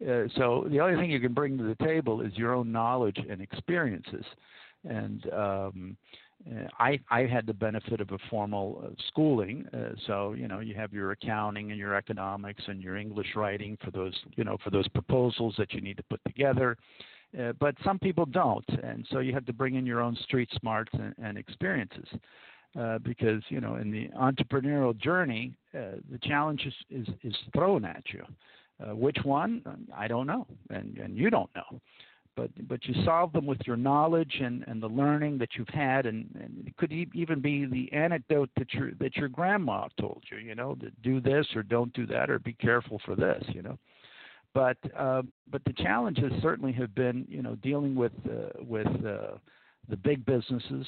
Uh, 0.02 0.24
so 0.36 0.66
the 0.70 0.80
only 0.80 1.00
thing 1.00 1.12
you 1.12 1.20
can 1.20 1.34
bring 1.34 1.58
to 1.58 1.64
the 1.64 1.84
table 1.84 2.22
is 2.22 2.32
your 2.36 2.54
own 2.54 2.72
knowledge 2.72 3.18
and 3.30 3.42
experiences. 3.42 4.26
And 4.88 5.30
um, 5.34 5.98
uh, 6.50 6.68
I 6.80 7.00
I 7.10 7.22
had 7.22 7.48
the 7.48 7.54
benefit 7.54 8.02
of 8.02 8.12
a 8.12 8.18
formal 8.30 8.84
uh, 8.84 8.90
schooling, 9.08 9.66
uh, 9.74 9.96
so 10.06 10.34
you 10.34 10.48
know 10.48 10.60
you 10.60 10.76
have 10.76 10.94
your 10.94 11.12
accounting 11.12 11.72
and 11.72 11.80
your 11.80 11.96
economics 11.96 12.64
and 12.68 12.82
your 12.82 12.98
English 12.98 13.36
writing 13.36 13.78
for 13.84 13.92
those 13.92 14.14
you 14.36 14.44
know 14.44 14.58
for 14.64 14.70
those 14.70 14.88
proposals 14.90 15.56
that 15.58 15.74
you 15.74 15.82
need 15.82 15.98
to 15.98 16.04
put 16.04 16.22
together. 16.26 16.78
Uh, 17.40 17.52
but 17.60 17.76
some 17.84 18.00
people 18.00 18.26
don't, 18.26 18.68
and 18.84 19.06
so 19.12 19.20
you 19.20 19.34
have 19.34 19.46
to 19.46 19.54
bring 19.54 19.76
in 19.76 19.86
your 19.86 20.02
own 20.02 20.16
street 20.24 20.50
smarts 20.60 20.92
and, 20.94 21.14
and 21.22 21.38
experiences. 21.38 22.08
Uh, 22.80 22.98
because 23.00 23.42
you 23.48 23.62
know 23.62 23.76
in 23.76 23.90
the 23.90 24.10
entrepreneurial 24.20 24.96
journey, 24.98 25.54
uh, 25.74 25.96
the 26.12 26.20
challenge 26.22 26.66
is, 26.66 27.08
is, 27.08 27.14
is 27.24 27.36
thrown 27.54 27.86
at 27.86 28.04
you. 28.12 28.24
which 28.94 29.18
one? 29.24 29.62
I 29.96 30.08
don't 30.08 30.28
know, 30.28 30.46
and 30.70 30.98
and 30.98 31.18
you 31.18 31.30
don't 31.30 31.50
know 31.56 31.80
but 32.36 32.50
but 32.68 32.86
you 32.86 32.94
solve 33.04 33.32
them 33.34 33.46
with 33.46 33.60
your 33.66 33.78
knowledge 33.78 34.42
and, 34.42 34.64
and 34.68 34.82
the 34.82 34.88
learning 34.88 35.38
that 35.38 35.50
you've 35.56 35.68
had, 35.70 36.06
and, 36.06 36.30
and 36.36 36.68
it 36.68 36.76
could 36.78 36.92
e- 36.92 37.10
even 37.14 37.40
be 37.42 37.66
the 37.66 37.92
anecdote 37.94 38.50
that 38.58 38.74
your 38.74 38.92
that 39.00 39.16
your 39.16 39.30
grandma 39.30 39.88
told 40.00 40.24
you, 40.32 40.38
you 40.38 40.56
know, 40.56 40.76
to 40.76 40.92
do 41.04 41.22
this 41.22 41.48
or 41.56 41.64
don't 41.64 41.94
do 41.94 42.06
that 42.08 42.30
or 42.30 42.40
be 42.40 42.54
careful 42.54 43.00
for 43.06 43.16
this, 43.16 43.44
you 43.50 43.62
know. 43.62 43.78
But 44.54 44.78
uh, 44.98 45.24
but 45.52 45.64
the 45.66 45.74
challenges 45.74 46.32
certainly 46.42 46.72
have 46.74 46.94
been, 46.96 47.26
you 47.28 47.42
know, 47.42 47.56
dealing 47.56 47.96
with 47.96 48.14
uh, 48.26 48.64
with 48.64 48.88
uh, 48.88 49.38
the 49.90 49.98
big 49.98 50.26
businesses 50.26 50.86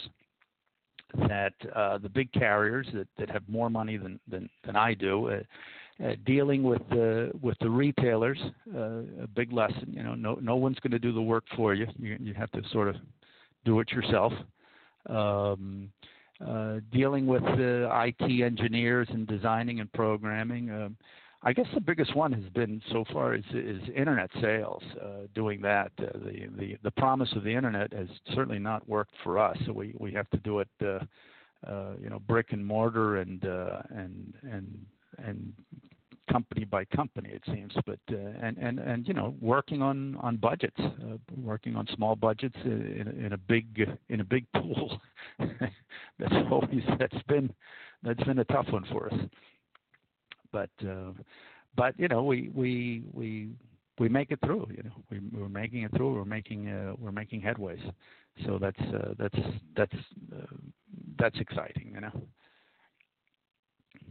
that 1.27 1.53
uh, 1.75 1.97
the 1.97 2.09
big 2.09 2.31
carriers 2.33 2.87
that, 2.93 3.07
that 3.17 3.29
have 3.29 3.43
more 3.47 3.69
money 3.69 3.97
than 3.97 4.19
than, 4.27 4.49
than 4.65 4.75
I 4.75 4.93
do. 4.93 5.29
Uh, 5.29 5.39
uh, 6.03 6.13
dealing 6.25 6.63
with 6.63 6.81
the 6.89 7.31
with 7.41 7.57
the 7.59 7.69
retailers, 7.69 8.39
uh, 8.75 9.23
a 9.23 9.27
big 9.35 9.51
lesson. 9.51 9.91
You 9.91 10.03
know, 10.03 10.15
no 10.15 10.35
no 10.35 10.55
one's 10.55 10.79
going 10.79 10.91
to 10.91 10.99
do 10.99 11.11
the 11.11 11.21
work 11.21 11.45
for 11.55 11.73
you. 11.73 11.87
You 11.97 12.17
you 12.19 12.33
have 12.33 12.51
to 12.51 12.61
sort 12.71 12.87
of 12.87 12.95
do 13.65 13.79
it 13.79 13.91
yourself. 13.91 14.33
Um, 15.09 15.89
uh, 16.45 16.75
dealing 16.91 17.25
with 17.25 17.41
the 17.41 17.89
IT 17.91 18.43
engineers 18.43 19.07
and 19.09 19.25
designing 19.25 19.79
and 19.79 19.91
programming. 19.93 20.69
Um, 20.69 20.97
I 21.41 21.51
guess 21.53 21.65
the 21.73 21.81
biggest 21.81 22.15
one 22.15 22.31
has 22.31 22.43
been 22.53 22.81
so 22.91 23.05
far 23.11 23.33
is, 23.33 23.43
is 23.53 23.81
internet 23.95 24.29
sales. 24.39 24.83
Uh, 25.01 25.27
doing 25.33 25.61
that, 25.61 25.91
uh, 25.97 26.05
the 26.13 26.47
the 26.57 26.77
the 26.83 26.91
promise 26.91 27.31
of 27.35 27.43
the 27.43 27.53
internet 27.55 27.91
has 27.93 28.07
certainly 28.35 28.59
not 28.59 28.87
worked 28.87 29.13
for 29.23 29.39
us. 29.39 29.57
So 29.65 29.73
we 29.73 29.95
we 29.97 30.11
have 30.13 30.29
to 30.29 30.37
do 30.37 30.59
it 30.59 30.67
uh, 30.81 30.99
you 31.99 32.09
know 32.09 32.19
brick 32.27 32.51
and 32.51 32.63
mortar 32.63 33.17
and 33.17 33.43
and 33.43 34.33
and 34.43 34.85
and 35.17 35.53
company 36.31 36.65
by 36.65 36.83
company 36.85 37.29
it 37.29 37.41
seems 37.53 37.73
but 37.85 37.99
uh, 38.11 38.15
and 38.41 38.57
and 38.57 38.79
and 38.79 39.07
you 39.07 39.13
know 39.13 39.35
working 39.41 39.81
on 39.81 40.15
on 40.17 40.35
budgets 40.37 40.79
uh, 40.79 41.17
working 41.37 41.75
on 41.75 41.87
small 41.95 42.15
budgets 42.15 42.55
in, 42.65 43.13
in 43.25 43.33
a 43.33 43.37
big 43.37 43.87
in 44.09 44.19
a 44.21 44.23
big 44.23 44.45
pool. 44.53 44.99
That's 46.19 46.33
always 46.51 46.83
that's 46.99 47.21
been 47.27 47.53
that's 48.03 48.23
been 48.23 48.39
a 48.39 48.45
tough 48.45 48.67
one 48.71 48.85
for 48.91 49.07
us. 49.11 49.19
But 50.51 50.69
uh, 50.87 51.11
but 51.75 51.97
you 51.99 52.07
know 52.07 52.23
we 52.23 52.49
we 52.53 53.03
we 53.13 53.49
we 53.99 54.09
make 54.09 54.31
it 54.31 54.39
through 54.43 54.67
you 54.75 54.83
know 54.83 54.91
we, 55.11 55.19
we're 55.31 55.49
making 55.49 55.83
it 55.83 55.91
through 55.95 56.15
we're 56.15 56.25
making 56.25 56.69
uh, 56.69 56.93
we're 56.99 57.11
making 57.11 57.41
headways. 57.41 57.81
So 58.45 58.57
that's 58.59 58.79
uh, 58.79 59.13
that's 59.17 59.37
that's 59.75 59.95
uh, 60.35 60.55
that's 61.19 61.39
exciting 61.39 61.91
you 61.93 62.01
know 62.01 62.11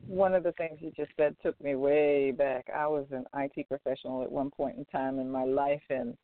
one 0.07 0.35
of 0.35 0.43
the 0.43 0.53
things 0.53 0.79
you 0.81 0.93
just 0.97 1.11
said 1.17 1.37
took 1.43 1.61
me 1.61 1.75
way 1.75 2.31
back. 2.31 2.67
I 2.75 2.87
was 2.87 3.07
an 3.11 3.25
IT 3.35 3.69
professional 3.69 4.23
at 4.23 4.31
one 4.31 4.51
point 4.51 4.77
in 4.79 4.85
time 4.87 5.19
in 5.19 5.31
my 5.31 5.45
life 5.45 5.83
and 5.91 6.17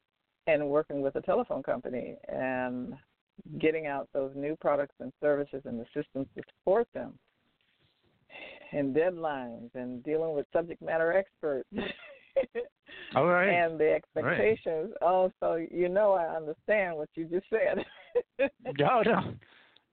and 0.49 0.69
working 0.69 1.03
with 1.03 1.15
a 1.15 1.21
telephone 1.21 1.63
company 1.63 2.17
and 2.29 2.95
getting 3.61 3.87
out 3.87 4.09
those 4.13 4.33
new 4.35 4.57
products 4.57 4.95
and 4.99 5.13
services 5.21 5.63
and 5.65 5.79
the 5.79 5.87
systems 5.95 6.27
to 6.35 6.43
support 6.59 6.89
them 6.95 7.17
and 8.73 8.95
deadlines 8.95 9.71
and 9.75 10.03
dealing 10.03 10.35
with 10.35 10.47
subject 10.53 10.83
matter 10.83 11.13
experts. 11.13 11.69
Mm. 11.75 11.85
All 13.15 13.27
right. 13.27 13.49
and 13.49 13.79
the 13.79 13.93
expectations. 13.93 14.93
Right. 15.01 15.09
Oh, 15.09 15.31
so 15.39 15.55
you 15.55 15.89
know 15.89 16.13
I 16.13 16.35
understand 16.35 16.97
what 16.97 17.09
you 17.15 17.27
just 17.27 17.47
said. 17.51 18.51
no, 18.79 19.03
no. 19.03 19.35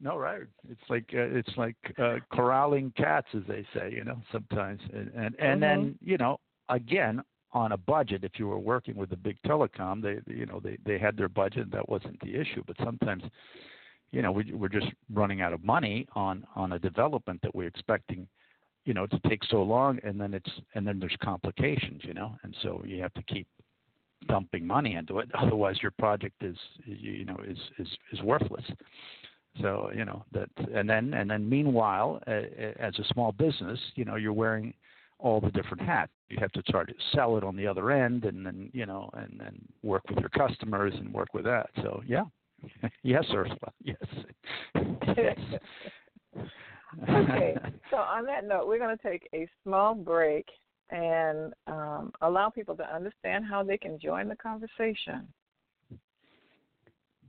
No, 0.01 0.17
right. 0.17 0.41
It's 0.69 0.89
like 0.89 1.05
uh, 1.13 1.37
it's 1.37 1.51
like 1.57 1.75
uh, 1.97 2.17
corralling 2.31 2.93
cats, 2.95 3.27
as 3.35 3.43
they 3.47 3.65
say. 3.73 3.91
You 3.91 4.05
know, 4.05 4.21
sometimes, 4.31 4.79
and 4.93 5.11
and, 5.13 5.15
and 5.15 5.35
mm-hmm. 5.35 5.59
then 5.59 5.99
you 6.01 6.17
know, 6.17 6.39
again, 6.69 7.21
on 7.51 7.71
a 7.71 7.77
budget. 7.77 8.23
If 8.23 8.33
you 8.37 8.47
were 8.47 8.59
working 8.59 8.95
with 8.95 9.11
a 9.11 9.17
big 9.17 9.37
telecom, 9.45 10.01
they 10.01 10.19
you 10.33 10.45
know 10.45 10.59
they 10.59 10.77
they 10.85 10.97
had 10.97 11.17
their 11.17 11.29
budget. 11.29 11.71
That 11.71 11.87
wasn't 11.89 12.19
the 12.21 12.35
issue. 12.35 12.63
But 12.65 12.77
sometimes, 12.83 13.23
you 14.11 14.21
know, 14.21 14.31
we, 14.31 14.53
we're 14.53 14.69
just 14.69 14.87
running 15.13 15.41
out 15.41 15.53
of 15.53 15.63
money 15.63 16.07
on 16.13 16.45
on 16.55 16.73
a 16.73 16.79
development 16.79 17.41
that 17.41 17.53
we're 17.53 17.67
expecting, 17.67 18.27
you 18.85 18.93
know, 18.93 19.05
to 19.07 19.19
take 19.27 19.43
so 19.49 19.61
long, 19.63 19.99
and 20.03 20.19
then 20.19 20.33
it's 20.33 20.51
and 20.75 20.87
then 20.87 20.99
there's 20.99 21.17
complications. 21.21 22.01
You 22.03 22.13
know, 22.13 22.35
and 22.43 22.55
so 22.61 22.81
you 22.85 23.01
have 23.01 23.13
to 23.15 23.23
keep 23.23 23.47
dumping 24.27 24.65
money 24.65 24.95
into 24.95 25.19
it. 25.19 25.29
Otherwise, 25.37 25.77
your 25.81 25.91
project 25.91 26.43
is 26.43 26.57
you 26.85 27.25
know 27.25 27.37
is 27.47 27.57
is 27.77 27.87
is 28.13 28.21
worthless. 28.21 28.65
So 29.61 29.91
you 29.95 30.05
know 30.05 30.23
that, 30.31 30.49
and 30.73 30.89
then 30.89 31.13
and 31.13 31.29
then 31.29 31.47
meanwhile, 31.47 32.21
uh, 32.27 32.41
as 32.79 32.97
a 32.99 33.03
small 33.13 33.31
business, 33.31 33.79
you 33.95 34.05
know 34.05 34.15
you're 34.15 34.33
wearing 34.33 34.73
all 35.17 35.41
the 35.41 35.51
different 35.51 35.81
hats. 35.81 36.11
You 36.29 36.37
have 36.39 36.51
to 36.53 36.61
try 36.63 36.85
to 36.85 36.93
sell 37.13 37.37
it 37.37 37.43
on 37.43 37.55
the 37.55 37.67
other 37.67 37.91
end, 37.91 38.25
and 38.25 38.45
then 38.45 38.69
you 38.73 38.85
know, 38.85 39.09
and 39.13 39.39
then 39.39 39.59
work 39.83 40.03
with 40.09 40.19
your 40.19 40.29
customers 40.29 40.93
and 40.95 41.13
work 41.13 41.33
with 41.33 41.45
that. 41.45 41.69
So 41.77 42.01
yeah, 42.05 42.23
yes, 43.03 43.25
Ursula, 43.33 43.71
yes. 43.83 43.97
yes. 45.17 45.37
okay, 47.09 47.55
so 47.91 47.97
on 47.97 48.25
that 48.25 48.45
note, 48.45 48.67
we're 48.67 48.79
going 48.79 48.95
to 48.95 49.03
take 49.03 49.27
a 49.33 49.47
small 49.63 49.93
break 49.93 50.47
and 50.91 51.53
um, 51.67 52.11
allow 52.21 52.49
people 52.49 52.75
to 52.75 52.95
understand 52.95 53.45
how 53.45 53.63
they 53.63 53.77
can 53.77 53.99
join 53.99 54.27
the 54.27 54.35
conversation. 54.35 55.27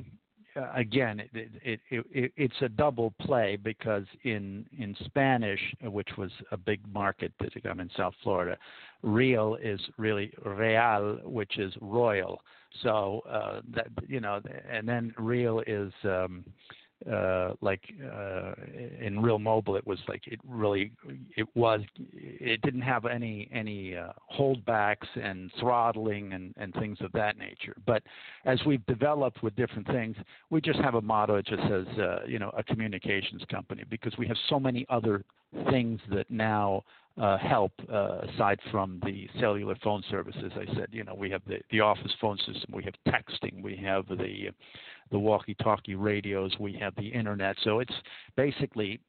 again, 0.75 1.21
it, 1.33 1.51
it, 1.63 1.81
it, 1.91 2.33
it's 2.37 2.55
a 2.63 2.69
double 2.69 3.13
play 3.21 3.57
because 3.57 4.05
in 4.25 4.67
in 4.79 4.97
Spanish, 5.05 5.61
which 5.83 6.09
was 6.17 6.31
a 6.53 6.57
big 6.57 6.81
market 6.93 7.33
that 7.41 7.53
I'm 7.65 7.81
in 7.81 7.91
South 7.97 8.15
Florida, 8.23 8.57
real 9.03 9.57
is 9.63 9.81
really 9.97 10.33
real, 10.45 11.21
which 11.25 11.59
is 11.59 11.73
royal. 11.81 12.41
So 12.83 13.23
uh, 13.29 13.61
that 13.75 13.89
you 14.09 14.21
know, 14.21 14.41
and 14.71 14.89
then 14.89 15.15
real 15.19 15.63
is 15.67 15.93
um, 16.05 16.45
uh, 17.11 17.53
like 17.61 17.83
uh, 18.03 18.53
in 19.01 19.21
real 19.21 19.39
mobile 19.39 19.77
it 19.77 19.87
was 19.87 19.99
like 20.09 20.27
it 20.27 20.41
really 20.49 20.93
it 21.37 21.47
was 21.55 21.81
it 22.15 22.61
didn't 22.63 22.81
have 22.81 23.05
any 23.05 23.49
any 23.53 23.95
uh, 23.95 24.09
holdbacks 24.39 25.07
and 25.23 25.51
throttling 25.61 26.33
and 26.33 26.55
and 26.57 26.73
things 26.75 26.99
of 27.01 27.13
that 27.13 27.37
nature. 27.39 27.77
But 27.87 28.03
as 28.45 28.59
we've 28.67 28.85
developed 28.87 29.43
with 29.43 29.55
different 29.57 29.87
things 29.89 30.17
we 30.51 30.61
just 30.61 30.79
have 30.81 30.95
a 30.95 31.03
motto 31.03 31.37
it 31.37 31.47
just 31.47 31.63
says 31.69 31.87
uh, 31.99 32.25
you 32.27 32.39
know 32.39 32.51
a 32.57 32.63
communications 32.63 33.43
company 33.51 33.85
because 33.91 34.17
we 34.19 34.27
have 34.27 34.37
so 34.49 34.59
many 34.59 34.87
other 34.89 35.25
things 35.71 36.01
that 36.11 36.31
now 36.31 36.83
uh, 37.21 37.39
help 37.39 37.73
uh, 37.93 38.19
aside 38.35 38.59
from 38.71 39.01
the 39.05 39.29
cellular 39.41 39.77
phone 39.83 40.03
services. 40.11 40.53
I 40.55 40.67
said, 40.75 40.89
you 40.91 41.05
know, 41.05 41.15
we 41.15 41.31
have 41.31 41.43
the, 41.47 41.59
the 41.71 41.81
office 41.81 42.13
phone 42.21 42.37
system, 42.39 42.73
we 42.73 42.85
have 42.85 42.95
texting, 43.09 43.63
we 43.63 43.77
have 43.77 44.07
the 44.09 44.51
the 45.13 45.19
walkie-talkie 45.19 45.95
radios, 45.95 46.53
we 46.59 46.73
have 46.75 46.93
the 46.97 47.07
internet. 47.07 47.57
So 47.63 47.79
it's 47.79 47.95
basically, 48.37 49.01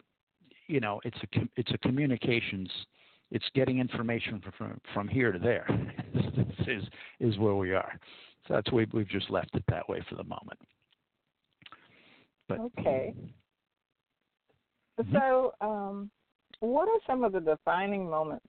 you 0.68 0.80
know, 0.80 1.02
it's 1.04 1.18
a 1.18 1.40
it's 1.56 1.72
a 1.72 1.78
communications. 1.80 2.70
It's 3.30 3.46
getting 3.56 3.80
information 3.80 4.40
from 4.40 4.54
from, 4.58 4.82
from 4.94 5.08
here 5.08 5.32
to 5.32 5.40
there. 5.40 5.68
is 6.68 6.84
is 7.20 7.38
where 7.38 7.56
we 7.56 7.74
are. 7.74 8.00
So 8.48 8.54
that's 8.54 8.72
we 8.72 8.86
we've 8.94 9.10
just 9.10 9.30
left 9.30 9.50
it 9.56 9.64
that 9.68 9.88
way 9.90 10.02
for 10.08 10.16
the 10.16 10.24
moment. 10.24 10.60
But, 12.48 12.60
okay. 12.60 13.14
Mm-hmm. 15.00 15.16
So, 15.16 15.54
um, 15.62 16.10
what 16.60 16.88
are 16.88 17.00
some 17.06 17.24
of 17.24 17.34
the 17.34 17.40
defining 17.40 18.10
moments 18.10 18.46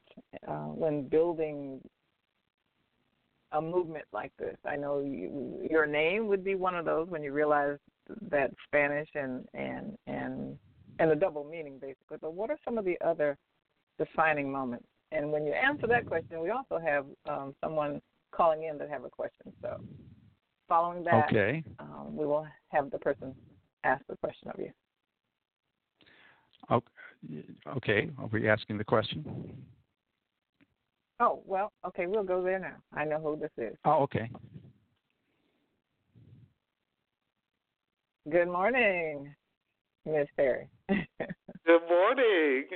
uh, 0.46 0.66
when 0.66 1.08
building 1.08 1.80
a 3.52 3.60
movement 3.60 4.04
like 4.12 4.32
this? 4.38 4.56
I 4.64 4.76
know 4.76 5.00
you, 5.00 5.66
your 5.68 5.86
name 5.86 6.26
would 6.28 6.44
be 6.44 6.54
one 6.54 6.74
of 6.74 6.84
those 6.84 7.08
when 7.08 7.22
you 7.22 7.32
realize 7.32 7.78
that 8.30 8.50
Spanish 8.66 9.08
and 9.14 9.46
and 9.54 9.96
and 10.06 10.56
and 10.98 11.10
the 11.10 11.16
double 11.16 11.44
meaning 11.44 11.78
basically. 11.78 12.18
But 12.20 12.34
what 12.34 12.50
are 12.50 12.58
some 12.64 12.78
of 12.78 12.84
the 12.84 12.98
other 13.04 13.36
defining 13.98 14.50
moments? 14.50 14.86
And 15.12 15.32
when 15.32 15.46
you 15.46 15.52
answer 15.52 15.86
that 15.86 16.06
question, 16.06 16.40
we 16.40 16.50
also 16.50 16.78
have 16.78 17.06
um, 17.28 17.54
someone 17.62 18.00
calling 18.30 18.64
in 18.64 18.76
that 18.78 18.90
have 18.90 19.04
a 19.04 19.10
question. 19.10 19.52
So 19.62 19.80
following 20.68 21.02
that, 21.04 21.28
okay. 21.28 21.64
um, 21.78 22.14
we 22.14 22.26
will 22.26 22.46
have 22.68 22.90
the 22.90 22.98
person 22.98 23.34
ask 23.84 24.02
the 24.08 24.16
question 24.16 24.48
of 24.48 24.58
you. 24.58 24.70
Okay. 27.76 28.10
Are 28.18 28.28
we 28.32 28.48
asking 28.48 28.78
the 28.78 28.84
question? 28.84 29.24
Oh, 31.20 31.42
well, 31.46 31.72
okay, 31.86 32.06
we'll 32.06 32.22
go 32.22 32.42
there 32.42 32.60
now. 32.60 32.76
I 32.94 33.04
know 33.04 33.18
who 33.18 33.36
this 33.36 33.50
is. 33.56 33.76
Oh, 33.84 34.02
okay. 34.02 34.30
Good 38.30 38.46
morning, 38.46 39.34
Miss 40.06 40.28
Perry. 40.36 40.68
Good 40.88 41.86
morning. 41.88 42.66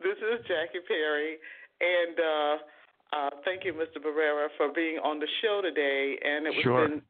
This 0.00 0.16
is 0.18 0.46
Jackie 0.46 0.84
Perry, 0.86 1.38
and 1.80 2.18
uh, 2.20 3.16
uh, 3.16 3.30
thank 3.44 3.64
you, 3.64 3.72
Mr. 3.72 4.00
Barrera, 4.04 4.48
for 4.56 4.72
being 4.72 4.98
on 4.98 5.18
the 5.18 5.26
show 5.42 5.60
today. 5.62 6.16
And 6.24 6.46
it 6.46 6.50
was 6.50 6.62
sure. 6.62 6.88
been, 6.88 7.02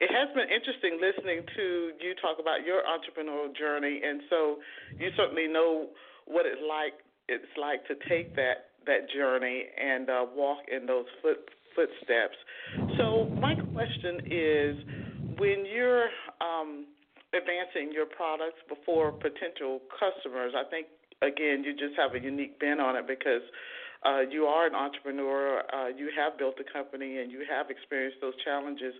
it 0.00 0.10
has 0.14 0.30
been 0.34 0.46
interesting 0.46 1.02
listening 1.02 1.42
to 1.56 1.90
you 1.98 2.14
talk 2.22 2.38
about 2.38 2.62
your 2.62 2.82
entrepreneurial 2.86 3.50
journey, 3.54 4.00
and 4.04 4.22
so 4.30 4.58
you 4.98 5.10
certainly 5.16 5.48
know 5.48 5.88
what 6.26 6.46
it's 6.46 6.62
like. 6.62 6.94
It's 7.28 7.50
like 7.58 7.82
to 7.88 7.94
take 8.08 8.34
that 8.36 8.70
that 8.86 9.10
journey 9.10 9.66
and 9.76 10.08
uh, 10.08 10.24
walk 10.34 10.58
in 10.70 10.86
those 10.86 11.04
foot, 11.20 11.50
footsteps. 11.74 12.38
So 12.96 13.28
my 13.42 13.54
question 13.74 14.22
is, 14.30 14.74
when 15.36 15.66
you're 15.66 16.06
um, 16.40 16.86
advancing 17.34 17.92
your 17.92 18.06
products 18.06 18.62
before 18.68 19.12
potential 19.12 19.82
customers, 19.98 20.54
I 20.54 20.62
think 20.70 20.86
again 21.22 21.66
you 21.66 21.74
just 21.74 21.98
have 21.98 22.14
a 22.14 22.22
unique 22.22 22.58
bent 22.60 22.80
on 22.80 22.94
it 22.94 23.06
because 23.06 23.42
uh, 24.06 24.22
you 24.30 24.44
are 24.44 24.66
an 24.66 24.74
entrepreneur, 24.74 25.62
uh, 25.74 25.88
you 25.88 26.10
have 26.14 26.38
built 26.38 26.54
a 26.62 26.72
company, 26.72 27.18
and 27.18 27.32
you 27.32 27.42
have 27.50 27.66
experienced 27.68 28.18
those 28.20 28.34
challenges. 28.44 28.94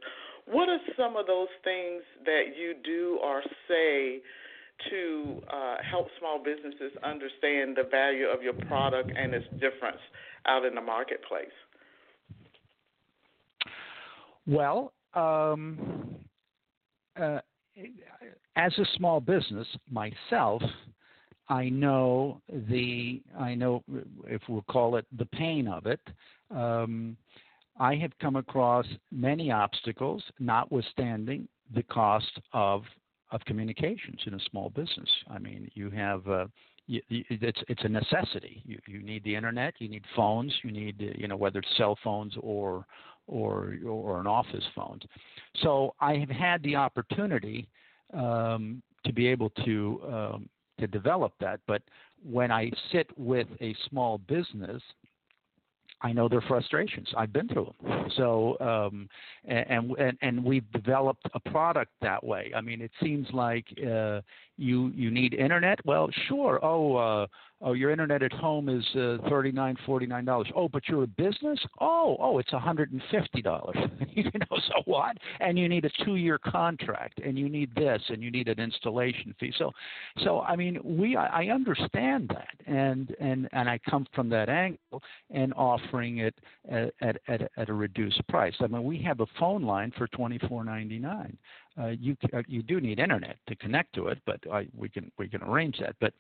What 0.51 0.69
are 0.69 0.79
some 0.97 1.17
of 1.17 1.27
those 1.27 1.49
things 1.63 2.03
that 2.25 2.57
you 2.59 2.75
do 2.85 3.19
or 3.23 3.43
say 3.69 4.21
to 4.91 5.43
uh, 5.53 5.77
help 5.91 6.07
small 6.19 6.43
businesses 6.43 6.93
understand 7.03 7.77
the 7.77 7.89
value 7.91 8.27
of 8.27 8.43
your 8.43 8.55
product 8.67 9.11
and 9.17 9.35
its 9.35 9.47
difference 9.61 9.99
out 10.47 10.65
in 10.65 10.75
the 10.75 10.81
marketplace? 10.81 11.47
Well, 14.47 14.93
um, 15.15 16.17
uh, 17.21 17.41
as 18.57 18.73
a 18.79 18.85
small 18.97 19.21
business 19.21 19.67
myself, 19.91 20.63
I 21.49 21.69
know 21.69 22.41
the 22.49 23.23
I 23.39 23.55
know 23.55 23.83
if 24.27 24.43
we'll 24.49 24.63
call 24.63 24.97
it 24.97 25.07
the 25.17 25.27
pain 25.27 25.69
of 25.69 25.87
it. 25.87 26.01
Um, 26.51 27.17
I 27.79 27.95
have 27.97 28.13
come 28.21 28.37
across 28.37 28.87
many 29.11 29.51
obstacles, 29.51 30.23
notwithstanding 30.39 31.49
the 31.75 31.83
cost 31.85 32.41
of 32.53 32.83
of 33.31 33.45
communications 33.45 34.21
in 34.27 34.35
a 34.35 34.41
small 34.51 34.71
business. 34.71 35.09
I 35.31 35.39
mean, 35.39 35.71
you 35.75 35.91
have 35.91 36.27
uh, 36.27 36.47
you, 36.87 37.03
it's 37.09 37.63
it's 37.69 37.85
a 37.85 37.89
necessity. 37.89 38.63
You 38.65 38.79
you 38.87 39.03
need 39.03 39.23
the 39.25 39.37
internet, 39.37 39.75
you 39.79 39.89
need 39.89 40.05
phones, 40.17 40.53
you 40.65 40.73
need 40.73 41.15
you 41.17 41.29
know 41.29 41.37
whether 41.37 41.61
it's 41.61 41.69
cell 41.77 41.97
phones 42.03 42.35
or 42.41 42.87
or 43.27 43.75
or 43.87 44.21
an 44.21 44.27
office 44.27 44.65
phone. 44.75 45.01
So 45.63 45.95
I 46.01 46.17
have 46.17 46.31
had 46.31 46.63
the 46.63 46.77
opportunity 46.77 47.69
um, 48.15 48.83
to 49.05 49.13
be 49.13 49.29
able 49.29 49.51
to 49.65 50.01
um, 50.07 50.49
to 50.81 50.87
develop 50.87 51.35
that. 51.41 51.61
But 51.67 51.83
when 52.23 52.51
I 52.51 52.71
sit 52.93 53.07
with 53.19 53.49
a 53.61 53.77
small 53.89 54.19
business 54.19 54.83
I 56.01 56.13
know 56.13 56.29
their 56.29 56.41
frustrations. 56.43 57.09
I've 57.17 57.33
been 57.33 57.49
through 57.49 57.73
them. 57.83 58.11
So, 58.17 58.57
um, 58.61 59.09
and, 59.45 59.91
and 59.99 60.19
and 60.23 60.45
we've 60.45 60.71
developed 60.73 61.27
a 61.35 61.41
product 61.51 61.93
that 62.03 62.23
way. 62.23 62.53
I 62.57 62.61
mean, 62.61 62.81
it 62.81 62.93
seems 63.03 63.27
like 63.33 63.67
uh, 63.81 64.21
you 64.59 64.93
you 64.95 65.11
need 65.11 65.35
internet. 65.35 65.79
Well, 65.87 66.09
sure. 66.27 66.59
Oh, 66.63 66.97
uh, 66.97 67.27
oh, 67.63 67.73
your 67.73 67.91
internet 67.91 68.23
at 68.23 68.33
home 68.33 68.69
is 68.69 68.85
uh, 68.97 69.19
thirty 69.29 69.53
nine, 69.53 69.77
forty 69.87 70.05
nine 70.05 70.25
dollars. 70.25 70.49
Oh, 70.55 70.69
but 70.69 70.83
you're 70.89 71.05
a 71.05 71.07
business. 71.07 71.59
Oh, 71.81 72.17
oh, 72.21 72.39
it's 72.39 72.53
a 72.53 72.59
hundred 72.59 72.93
and 72.93 73.01
fifty 73.11 73.41
dollars. 73.41 73.77
you 74.11 74.25
know, 74.25 74.59
so 74.67 74.83
what? 74.85 75.17
And 75.41 75.59
you 75.59 75.69
need 75.69 75.85
a 75.85 76.05
two 76.05 76.17
year 76.17 76.39
contract, 76.39 77.21
and 77.25 77.39
you 77.39 77.49
need 77.49 77.73
this, 77.77 78.03
and 78.09 78.23
you 78.23 78.31
need 78.31 78.49
an 78.49 78.59
installation 78.59 79.35
fee. 79.39 79.53
So, 79.57 79.71
so 80.25 80.41
I 80.41 80.57
mean, 80.57 80.81
we 80.83 81.17
I, 81.17 81.45
I 81.45 81.47
understand 81.55 82.29
that, 82.35 82.55
and 82.67 83.15
and 83.21 83.49
and 83.53 83.71
I 83.71 83.79
come 83.89 84.07
from 84.13 84.29
that 84.31 84.49
angle 84.49 85.03
and 85.31 85.55
offering 85.55 86.19
it 86.19 86.35
at 86.71 86.93
at 87.01 87.21
at, 87.29 87.51
at 87.57 87.69
a 87.69 87.75
reduced 87.75 88.27
price. 88.29 88.55
I 88.61 88.67
mean, 88.67 88.83
we 88.83 89.01
have 89.03 89.21
a 89.21 89.27
phone 89.39 89.63
line 89.63 89.93
for 89.97 90.09
twenty 90.09 90.39
four 90.49 90.65
ninety 90.65 90.99
nine 90.99 91.37
uh, 91.81 91.89
you 91.89 92.17
uh, 92.33 92.43
you 92.47 92.63
do 92.63 92.81
need 92.81 92.99
internet 92.99 93.37
to 93.49 93.57
connect 93.57 93.95
to 93.95 94.09
it, 94.09 94.19
but 94.27 94.41
I, 94.53 94.67
we 94.77 94.89
can 94.89 95.11
we 95.19 95.29
can 95.29 95.43
arrange 95.43 95.79
that. 95.81 95.97
But 96.01 96.13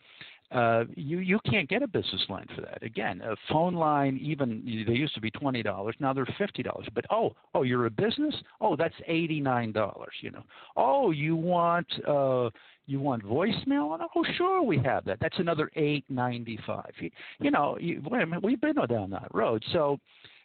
uh, 0.50 0.84
you 0.94 1.18
you 1.18 1.38
can't 1.50 1.68
get 1.68 1.82
a 1.82 1.86
business 1.86 2.24
line 2.28 2.46
for 2.54 2.62
that. 2.62 2.82
Again, 2.82 3.20
a 3.22 3.36
phone 3.50 3.74
line 3.74 4.18
even 4.22 4.62
they 4.86 4.94
used 4.94 5.14
to 5.14 5.20
be 5.20 5.30
twenty 5.30 5.62
dollars, 5.62 5.94
now 6.00 6.12
they're 6.12 6.26
fifty 6.38 6.62
dollars. 6.62 6.86
But 6.94 7.04
oh 7.10 7.34
oh 7.54 7.62
you're 7.62 7.86
a 7.86 7.90
business, 7.90 8.34
oh 8.60 8.76
that's 8.76 8.94
eighty 9.06 9.40
nine 9.40 9.72
dollars. 9.72 10.14
You 10.20 10.30
know, 10.30 10.42
oh 10.76 11.10
you 11.10 11.36
want 11.36 11.86
uh, 12.06 12.50
you 12.86 13.00
want 13.00 13.24
voicemail? 13.24 13.98
Oh 14.14 14.24
sure 14.36 14.62
we 14.62 14.78
have 14.78 15.04
that. 15.04 15.18
That's 15.20 15.38
another 15.38 15.70
eight 15.76 16.04
ninety 16.08 16.58
five. 16.66 16.92
You, 17.00 17.10
you 17.40 17.50
know 17.50 17.76
you, 17.80 18.02
we've 18.42 18.60
been 18.60 18.76
down 18.88 19.10
that 19.10 19.28
road, 19.34 19.62
so 19.72 19.98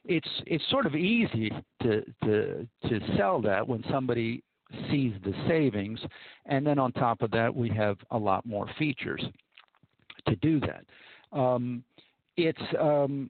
it's 0.06 0.28
it's 0.46 0.64
sort 0.70 0.86
of 0.86 0.96
easy 0.96 1.52
to 1.82 2.04
to 2.24 2.68
to 2.90 3.00
sell 3.16 3.42
that 3.44 3.66
when 3.66 3.84
somebody 3.90 4.44
sees 4.90 5.14
the 5.24 5.34
savings. 5.48 6.00
And 6.46 6.66
then 6.66 6.80
on 6.80 6.92
top 6.94 7.22
of 7.22 7.32
that, 7.32 7.54
we 7.54 7.70
have 7.70 7.98
a 8.12 8.18
lot 8.18 8.46
more 8.46 8.68
features 8.78 9.24
to 10.28 10.36
do 10.38 10.60
that. 10.62 10.86
Um, 11.38 11.84
it's 12.36 12.62
um, 12.80 13.30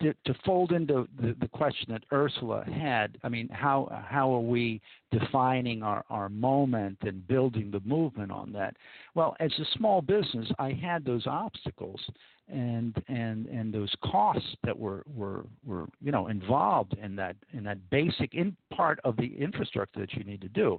to, 0.00 0.14
to, 0.24 0.34
fold 0.44 0.72
into 0.72 1.08
the, 1.20 1.34
the, 1.40 1.48
question 1.48 1.86
that 1.90 2.04
Ursula 2.12 2.64
had. 2.64 3.18
I 3.24 3.28
mean, 3.28 3.48
how 3.48 4.04
how 4.08 4.32
are 4.32 4.40
we 4.40 4.80
defining 5.10 5.82
our, 5.82 6.04
our 6.10 6.28
moment 6.28 6.98
and 7.02 7.26
building 7.26 7.70
the 7.70 7.80
movement 7.84 8.30
on 8.30 8.52
that? 8.52 8.76
Well, 9.14 9.36
as 9.40 9.50
a 9.58 9.64
small 9.76 10.00
business, 10.00 10.48
I 10.58 10.70
had 10.70 11.04
those 11.04 11.26
obstacles 11.26 12.00
and 12.48 13.02
and 13.08 13.46
and 13.46 13.72
those 13.74 13.92
costs 14.04 14.54
that 14.62 14.78
were 14.78 15.02
were 15.12 15.44
were 15.64 15.86
you 16.00 16.12
know 16.12 16.28
involved 16.28 16.96
in 17.02 17.16
that 17.16 17.36
in 17.52 17.64
that 17.64 17.78
basic 17.90 18.34
in 18.34 18.56
part 18.72 19.00
of 19.02 19.16
the 19.16 19.34
infrastructure 19.36 20.00
that 20.00 20.14
you 20.14 20.22
need 20.24 20.40
to 20.40 20.48
do. 20.48 20.78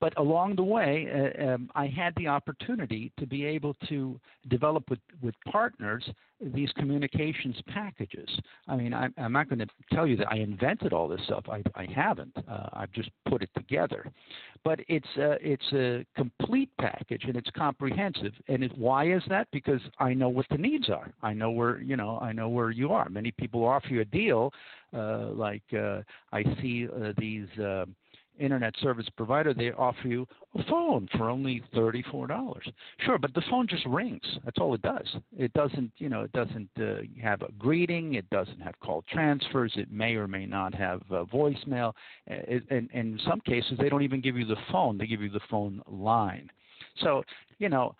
But 0.00 0.16
along 0.18 0.56
the 0.56 0.62
way, 0.62 1.08
uh, 1.12 1.54
um, 1.54 1.70
I 1.74 1.86
had 1.86 2.14
the 2.16 2.26
opportunity 2.26 3.12
to 3.18 3.26
be 3.26 3.44
able 3.44 3.74
to 3.88 4.18
develop 4.48 4.88
with, 4.88 5.00
with 5.20 5.34
partners 5.50 6.08
these 6.40 6.70
communications 6.76 7.56
packages. 7.68 8.28
I 8.66 8.76
mean, 8.76 8.94
I'm, 8.94 9.12
I'm 9.18 9.32
not 9.32 9.48
going 9.48 9.58
to 9.58 9.66
tell 9.92 10.06
you 10.06 10.16
that 10.16 10.32
I 10.32 10.36
invented 10.36 10.92
all 10.92 11.06
this 11.06 11.20
stuff. 11.24 11.44
I, 11.50 11.62
I 11.74 11.86
haven't. 11.94 12.34
Uh, 12.48 12.68
I've 12.72 12.92
just 12.92 13.10
put 13.28 13.42
it 13.42 13.50
together. 13.54 14.10
But 14.64 14.80
it's 14.88 15.06
a, 15.18 15.36
it's 15.40 15.72
a 15.72 16.06
complete 16.16 16.70
package 16.78 17.24
and 17.24 17.36
it's 17.36 17.50
comprehensive. 17.50 18.32
And 18.48 18.64
it, 18.64 18.76
why 18.76 19.12
is 19.12 19.22
that? 19.28 19.48
Because 19.52 19.80
I 19.98 20.14
know 20.14 20.28
what 20.28 20.46
the 20.50 20.58
needs 20.58 20.88
are. 20.88 21.12
I 21.22 21.34
know 21.34 21.50
where 21.50 21.80
you 21.80 21.96
know. 21.96 22.18
I 22.20 22.32
know 22.32 22.48
where 22.48 22.70
you 22.70 22.92
are. 22.92 23.08
Many 23.08 23.30
people 23.32 23.64
offer 23.64 23.88
you 23.88 24.00
a 24.00 24.04
deal, 24.04 24.52
uh, 24.96 25.28
like 25.32 25.62
uh, 25.76 26.00
I 26.32 26.42
see 26.60 26.88
uh, 26.88 27.12
these. 27.18 27.48
Uh, 27.58 27.86
internet 28.40 28.74
service 28.80 29.06
provider, 29.16 29.52
they 29.54 29.70
offer 29.72 30.08
you 30.08 30.26
a 30.58 30.64
phone 30.64 31.08
for 31.16 31.28
only 31.28 31.62
thirty-four 31.74 32.26
dollars. 32.26 32.66
Sure, 33.00 33.18
but 33.18 33.32
the 33.34 33.42
phone 33.50 33.66
just 33.68 33.86
rings. 33.86 34.22
That's 34.44 34.58
all 34.58 34.74
it 34.74 34.82
does. 34.82 35.06
It 35.36 35.52
doesn't, 35.52 35.92
you 35.98 36.08
know, 36.08 36.22
it 36.22 36.32
doesn't 36.32 36.70
uh, 36.80 37.02
have 37.22 37.42
a 37.42 37.52
greeting. 37.58 38.14
It 38.14 38.28
doesn't 38.30 38.60
have 38.60 38.74
call 38.80 39.04
transfers. 39.12 39.72
It 39.76 39.92
may 39.92 40.14
or 40.14 40.26
may 40.26 40.46
not 40.46 40.74
have 40.74 41.02
uh, 41.10 41.24
voicemail. 41.24 41.92
It, 42.26 42.64
and, 42.70 42.88
and 42.92 43.14
in 43.14 43.20
some 43.28 43.40
cases, 43.40 43.74
they 43.78 43.88
don't 43.88 44.02
even 44.02 44.20
give 44.20 44.36
you 44.36 44.46
the 44.46 44.56
phone. 44.72 44.98
They 44.98 45.06
give 45.06 45.22
you 45.22 45.30
the 45.30 45.40
phone 45.50 45.82
line. 45.86 46.50
So, 47.02 47.22
you 47.58 47.68
know, 47.68 47.94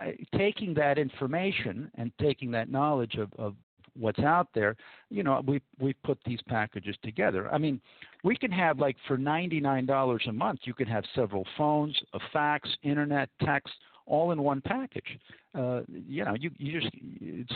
uh, 0.00 0.06
taking 0.36 0.72
that 0.74 0.98
information 0.98 1.90
and 1.96 2.10
taking 2.20 2.50
that 2.52 2.70
knowledge 2.70 3.16
of, 3.16 3.32
of 3.38 3.54
what's 3.98 4.18
out 4.20 4.48
there, 4.54 4.76
you 5.10 5.22
know, 5.22 5.42
we 5.46 5.60
we 5.78 5.92
put 6.04 6.18
these 6.24 6.40
packages 6.48 6.96
together. 7.02 7.52
I 7.52 7.58
mean, 7.58 7.80
we 8.22 8.36
can 8.36 8.50
have 8.50 8.78
like 8.78 8.96
for 9.06 9.16
ninety 9.16 9.60
nine 9.60 9.86
dollars 9.86 10.24
a 10.28 10.32
month, 10.32 10.60
you 10.64 10.74
can 10.74 10.86
have 10.86 11.04
several 11.14 11.46
phones, 11.56 11.98
a 12.12 12.18
fax, 12.32 12.68
internet, 12.82 13.28
text, 13.44 13.74
all 14.06 14.32
in 14.32 14.42
one 14.42 14.60
package. 14.60 15.18
Uh, 15.54 15.80
you 15.88 16.24
know, 16.24 16.34
you 16.34 16.50
you 16.58 16.80
just 16.80 16.94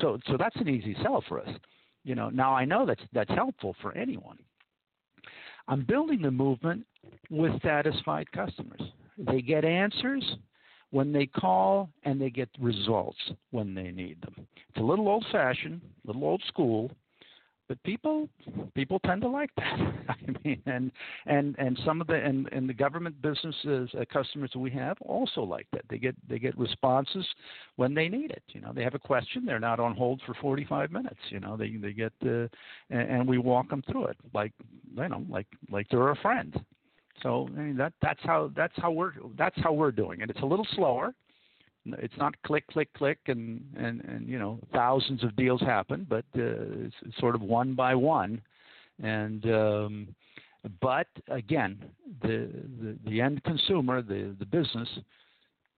so 0.00 0.18
so 0.26 0.36
that's 0.38 0.56
an 0.56 0.68
easy 0.68 0.96
sell 1.02 1.22
for 1.28 1.40
us. 1.40 1.50
You 2.04 2.14
know, 2.14 2.30
now 2.30 2.54
I 2.54 2.64
know 2.64 2.86
that's 2.86 3.02
that's 3.12 3.30
helpful 3.30 3.74
for 3.82 3.96
anyone. 3.96 4.38
I'm 5.66 5.84
building 5.84 6.22
the 6.22 6.30
movement 6.30 6.86
with 7.30 7.60
satisfied 7.62 8.30
customers. 8.32 8.80
They 9.18 9.42
get 9.42 9.64
answers 9.64 10.24
when 10.90 11.12
they 11.12 11.26
call 11.26 11.90
and 12.04 12.20
they 12.20 12.30
get 12.30 12.48
results 12.60 13.18
when 13.50 13.74
they 13.74 13.90
need 13.90 14.20
them. 14.22 14.34
It's 14.70 14.78
a 14.78 14.82
little 14.82 15.08
old 15.08 15.24
fashioned, 15.30 15.80
a 16.04 16.06
little 16.06 16.24
old 16.24 16.42
school, 16.48 16.90
but 17.68 17.82
people 17.82 18.28
people 18.74 18.98
tend 19.00 19.20
to 19.22 19.28
like 19.28 19.50
that. 19.56 19.78
I 20.08 20.16
mean, 20.42 20.62
and 20.64 20.90
and 21.26 21.54
and 21.58 21.78
some 21.84 22.00
of 22.00 22.06
the 22.06 22.14
and, 22.14 22.48
and 22.50 22.66
the 22.68 22.74
government 22.74 23.20
businesses 23.20 23.90
uh, 23.94 24.04
customers 24.10 24.50
we 24.56 24.70
have 24.70 24.96
also 25.02 25.42
like 25.42 25.66
that. 25.72 25.82
They 25.90 25.98
get 25.98 26.16
they 26.28 26.38
get 26.38 26.58
responses 26.58 27.26
when 27.76 27.94
they 27.94 28.08
need 28.08 28.30
it. 28.30 28.42
You 28.48 28.62
know, 28.62 28.72
they 28.72 28.82
have 28.82 28.94
a 28.94 28.98
question, 28.98 29.44
they're 29.44 29.60
not 29.60 29.80
on 29.80 29.94
hold 29.94 30.22
for 30.24 30.34
45 30.40 30.90
minutes. 30.90 31.20
You 31.28 31.40
know, 31.40 31.56
they 31.58 31.76
they 31.76 31.92
get 31.92 32.12
uh, 32.24 32.48
and, 32.88 33.10
and 33.10 33.28
we 33.28 33.36
walk 33.36 33.68
them 33.68 33.82
through 33.90 34.06
it 34.06 34.16
like 34.32 34.52
you 34.96 35.08
know 35.08 35.24
like 35.28 35.46
like 35.70 35.86
they're 35.90 36.08
a 36.08 36.16
friend. 36.16 36.58
So 37.22 37.48
I 37.56 37.60
mean, 37.60 37.76
that 37.76 37.92
that's 38.00 38.20
how 38.22 38.50
that's 38.54 38.74
how 38.76 38.90
we're 38.90 39.12
that's 39.36 39.58
how 39.62 39.72
we're 39.72 39.90
doing 39.90 40.20
it. 40.20 40.30
It's 40.30 40.40
a 40.40 40.46
little 40.46 40.66
slower. 40.74 41.14
It's 41.86 42.16
not 42.18 42.34
click 42.42 42.66
click 42.66 42.92
click 42.94 43.18
and 43.26 43.64
and 43.76 44.04
and 44.04 44.28
you 44.28 44.38
know 44.38 44.58
thousands 44.72 45.24
of 45.24 45.34
deals 45.36 45.60
happen, 45.60 46.06
but 46.08 46.24
uh, 46.36 46.86
it's, 46.86 47.18
sort 47.18 47.34
of 47.34 47.40
one 47.40 47.74
by 47.74 47.94
one. 47.94 48.40
And 49.02 49.44
um, 49.46 50.14
but 50.80 51.06
again, 51.28 51.82
the, 52.22 52.50
the 52.80 52.98
the 53.06 53.20
end 53.20 53.42
consumer, 53.44 54.02
the 54.02 54.34
the 54.38 54.46
business, 54.46 54.88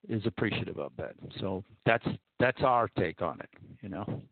is 0.08 0.24
appreciative 0.26 0.78
of 0.78 0.92
that. 0.96 1.14
So 1.38 1.64
that's 1.86 2.06
that's 2.38 2.62
our 2.62 2.88
take 2.98 3.22
on 3.22 3.40
it. 3.40 3.50
You 3.82 3.90
know. 3.90 4.22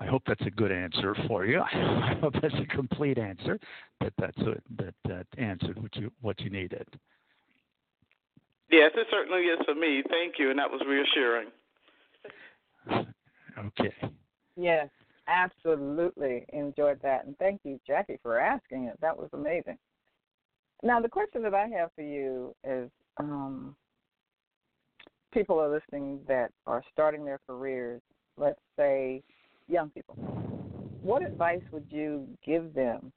I 0.00 0.06
hope 0.06 0.22
that's 0.26 0.46
a 0.46 0.50
good 0.50 0.70
answer 0.70 1.14
for 1.26 1.44
you. 1.44 1.60
I 1.72 2.16
hope 2.20 2.34
that's 2.40 2.54
a 2.54 2.66
complete 2.66 3.18
answer. 3.18 3.58
That 4.00 4.12
that's 4.18 4.38
a, 4.38 4.54
that 4.76 4.94
that 5.06 5.26
answered 5.36 5.80
what 5.80 5.94
you 5.96 6.10
what 6.20 6.40
you 6.40 6.50
needed. 6.50 6.86
Yes, 8.70 8.90
it 8.94 9.06
certainly 9.10 9.42
is 9.42 9.58
for 9.64 9.74
me. 9.74 10.02
Thank 10.10 10.34
you, 10.38 10.50
and 10.50 10.58
that 10.58 10.70
was 10.70 10.82
reassuring. 10.86 11.48
Okay. 13.58 13.92
Yes, 14.54 14.88
absolutely 15.26 16.46
enjoyed 16.52 17.00
that, 17.02 17.26
and 17.26 17.36
thank 17.38 17.60
you, 17.64 17.80
Jackie, 17.84 18.20
for 18.22 18.38
asking 18.38 18.84
it. 18.84 18.96
That 19.00 19.16
was 19.16 19.28
amazing. 19.32 19.78
Now, 20.84 21.00
the 21.00 21.08
question 21.08 21.42
that 21.42 21.54
I 21.54 21.66
have 21.66 21.90
for 21.96 22.02
you 22.02 22.54
is: 22.62 22.88
um, 23.16 23.74
people 25.32 25.58
are 25.58 25.68
listening 25.68 26.20
that 26.28 26.52
are 26.68 26.84
starting 26.92 27.24
their 27.24 27.40
careers. 27.48 28.00
Let's 28.36 28.60
say 28.76 29.24
young 29.68 29.90
people. 29.90 30.14
What 31.02 31.24
advice 31.24 31.62
would 31.72 31.86
you 31.90 32.26
give 32.44 32.74
them 32.74 33.12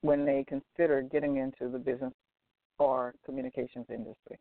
when 0.00 0.24
they 0.24 0.44
consider 0.48 1.02
getting 1.02 1.36
into 1.36 1.70
the 1.70 1.78
business 1.78 2.12
or 2.78 3.14
communications 3.24 3.86
industry? 3.88 4.38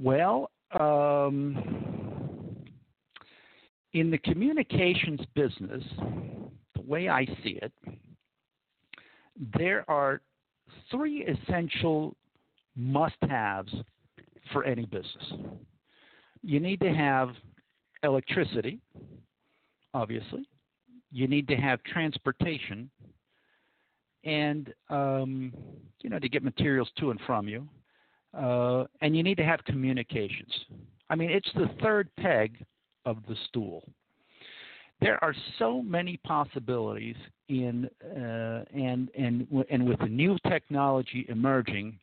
Well, 0.00 0.50
um, 0.78 2.64
in 3.92 4.10
the 4.10 4.18
communications 4.18 5.20
business, 5.34 5.84
the 6.74 6.80
way 6.80 7.08
I 7.08 7.26
see 7.44 7.60
it, 7.60 7.72
there 9.58 9.88
are 9.90 10.22
three 10.90 11.26
essential 11.26 12.16
must 12.74 13.16
haves 13.28 13.72
for 14.52 14.64
any 14.64 14.86
business. 14.86 15.32
You 16.42 16.58
need 16.58 16.80
to 16.80 16.92
have 16.92 17.30
electricity, 18.02 18.78
obviously. 19.94 20.48
You 21.10 21.28
need 21.28 21.46
to 21.48 21.56
have 21.56 21.82
transportation, 21.84 22.90
and 24.24 24.72
um, 24.88 25.52
you 26.00 26.10
know 26.10 26.18
to 26.18 26.28
get 26.28 26.42
materials 26.42 26.88
to 26.98 27.10
and 27.10 27.20
from 27.26 27.48
you, 27.48 27.68
uh, 28.36 28.84
and 29.00 29.16
you 29.16 29.22
need 29.22 29.36
to 29.36 29.44
have 29.44 29.62
communications. 29.64 30.52
I 31.10 31.16
mean, 31.16 31.30
it's 31.30 31.50
the 31.54 31.68
third 31.82 32.08
peg 32.18 32.64
of 33.04 33.18
the 33.28 33.36
stool. 33.48 33.84
There 35.02 35.22
are 35.22 35.34
so 35.58 35.82
many 35.82 36.16
possibilities 36.18 37.16
in 37.48 37.90
uh, 38.02 38.64
and 38.74 39.10
and 39.18 39.46
and 39.70 39.86
with 39.86 39.98
the 39.98 40.06
new 40.06 40.38
technology 40.48 41.26
emerging, 41.28 41.98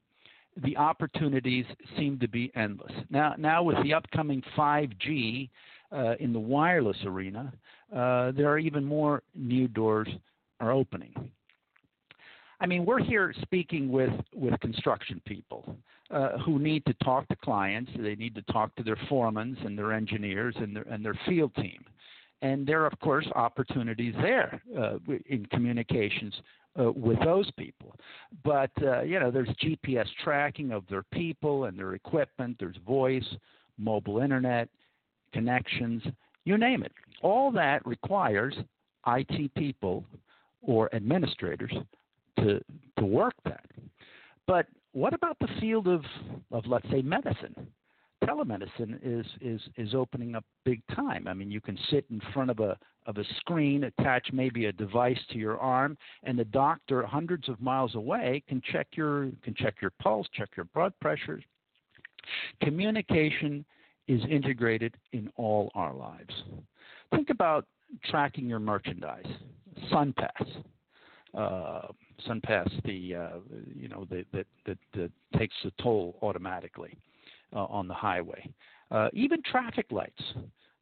the 0.63 0.75
opportunities 0.77 1.65
seem 1.97 2.19
to 2.19 2.27
be 2.27 2.51
endless. 2.55 2.91
Now, 3.09 3.35
now 3.37 3.63
with 3.63 3.81
the 3.83 3.93
upcoming 3.93 4.43
5G 4.57 5.49
uh, 5.91 6.15
in 6.19 6.33
the 6.33 6.39
wireless 6.39 6.97
arena, 7.05 7.51
uh, 7.95 8.31
there 8.31 8.47
are 8.47 8.59
even 8.59 8.83
more 8.83 9.23
new 9.35 9.67
doors 9.67 10.07
are 10.59 10.71
opening. 10.71 11.13
I 12.61 12.65
mean, 12.65 12.85
we're 12.85 13.03
here 13.03 13.33
speaking 13.41 13.89
with, 13.89 14.11
with 14.33 14.59
construction 14.59 15.21
people 15.25 15.75
uh, 16.11 16.37
who 16.39 16.59
need 16.59 16.85
to 16.85 16.93
talk 16.95 17.27
to 17.29 17.35
clients. 17.37 17.91
They 17.97 18.15
need 18.15 18.35
to 18.35 18.41
talk 18.43 18.75
to 18.75 18.83
their 18.83 18.97
foremen 19.07 19.57
and 19.63 19.77
their 19.77 19.93
engineers 19.93 20.55
and 20.57 20.75
their, 20.75 20.83
and 20.83 21.03
their 21.03 21.17
field 21.25 21.55
team. 21.55 21.83
And 22.41 22.65
there 22.65 22.83
are, 22.83 22.87
of 22.87 22.99
course, 22.99 23.27
opportunities 23.35 24.13
there 24.21 24.61
uh, 24.77 24.97
in 25.27 25.45
communications 25.51 26.33
uh, 26.79 26.91
with 26.91 27.19
those 27.23 27.49
people. 27.51 27.95
But, 28.43 28.71
uh, 28.81 29.01
you 29.01 29.19
know, 29.19 29.31
there's 29.31 29.49
GPS 29.63 30.07
tracking 30.23 30.71
of 30.71 30.83
their 30.89 31.03
people 31.11 31.65
and 31.65 31.77
their 31.77 31.93
equipment, 31.93 32.57
there's 32.59 32.77
voice, 32.85 33.25
mobile 33.77 34.19
internet, 34.19 34.69
connections, 35.31 36.03
you 36.45 36.57
name 36.57 36.83
it. 36.83 36.91
All 37.21 37.51
that 37.51 37.85
requires 37.85 38.55
IT 39.07 39.53
people 39.55 40.03
or 40.61 40.93
administrators 40.93 41.73
to 42.37 42.59
to 42.97 43.05
work 43.05 43.33
that. 43.45 43.65
But 44.47 44.65
what 44.93 45.13
about 45.13 45.37
the 45.39 45.47
field 45.59 45.87
of, 45.87 46.03
of 46.51 46.65
let's 46.65 46.89
say 46.89 47.01
medicine? 47.01 47.55
Telemedicine 48.23 48.99
is, 49.01 49.25
is 49.39 49.61
is 49.77 49.95
opening 49.95 50.35
up 50.35 50.43
big 50.65 50.81
time. 50.93 51.27
I 51.27 51.33
mean, 51.33 51.49
you 51.49 51.61
can 51.61 51.77
sit 51.89 52.05
in 52.09 52.21
front 52.33 52.49
of 52.49 52.59
a 52.59 52.77
of 53.05 53.17
a 53.17 53.23
screen, 53.39 53.85
attach 53.85 54.27
maybe 54.33 54.65
a 54.65 54.71
device 54.73 55.19
to 55.31 55.37
your 55.37 55.57
arm, 55.57 55.97
and 56.23 56.37
the 56.37 56.43
doctor 56.45 57.05
hundreds 57.05 57.47
of 57.47 57.61
miles 57.61 57.95
away 57.95 58.43
can 58.47 58.61
check 58.71 58.87
your 58.91 59.29
can 59.41 59.55
check 59.55 59.75
your 59.81 59.91
pulse, 60.01 60.27
check 60.33 60.49
your 60.57 60.65
blood 60.73 60.93
pressure. 60.99 61.41
Communication 62.61 63.63
is 64.09 64.21
integrated 64.29 64.97
in 65.13 65.31
all 65.37 65.71
our 65.75 65.93
lives. 65.93 66.33
Think 67.11 67.29
about 67.29 67.65
tracking 68.03 68.49
your 68.49 68.59
merchandise. 68.59 69.25
SunPass. 69.91 70.63
Uh, 71.37 71.81
SunPass, 72.27 72.69
the 72.83 73.15
uh, 73.15 73.37
you 73.75 73.87
know 73.87 74.05
that 74.09 74.25
that 74.33 74.77
that 74.95 75.11
takes 75.37 75.55
the 75.63 75.71
toll 75.81 76.17
automatically 76.23 76.97
uh, 77.55 77.65
on 77.65 77.87
the 77.87 77.93
highway. 77.93 78.49
Uh, 78.89 79.09
even 79.13 79.41
traffic 79.43 79.85
lights. 79.91 80.23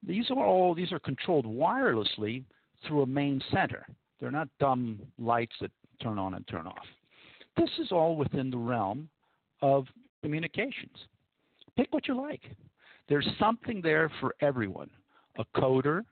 These 0.08 0.32
are 0.32 0.46
all 0.46 0.74
these 0.74 0.94
are 0.94 1.00
controlled 1.00 1.46
wirelessly 1.46 2.44
through 2.88 3.02
a 3.02 3.06
main 3.06 3.42
center. 3.52 3.86
They're 4.22 4.32
not 4.32 4.48
dumb 4.60 5.00
lights 5.20 5.56
that 5.60 5.72
turn 6.02 6.18
on 6.18 6.36
and 6.36 6.48
turn 6.48 6.66
off. 6.66 6.86
This 7.58 7.70
is 7.80 7.92
all 7.92 8.16
within 8.16 8.50
the 8.50 8.58
realm 8.58 9.10
of 9.62 9.86
communications. 10.24 10.96
Pick 11.76 11.92
what 11.92 12.08
you 12.08 12.16
like. 12.16 12.42
There's 13.10 13.28
something 13.40 13.82
there 13.82 14.12
for 14.20 14.36
everyone 14.42 14.90
a 15.38 15.46
coder, 15.56 16.04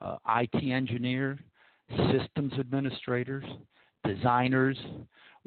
uh, 0.00 0.16
IT 0.28 0.62
engineer, 0.62 1.38
systems 2.10 2.52
administrators, 2.58 3.44
designers, 4.04 4.76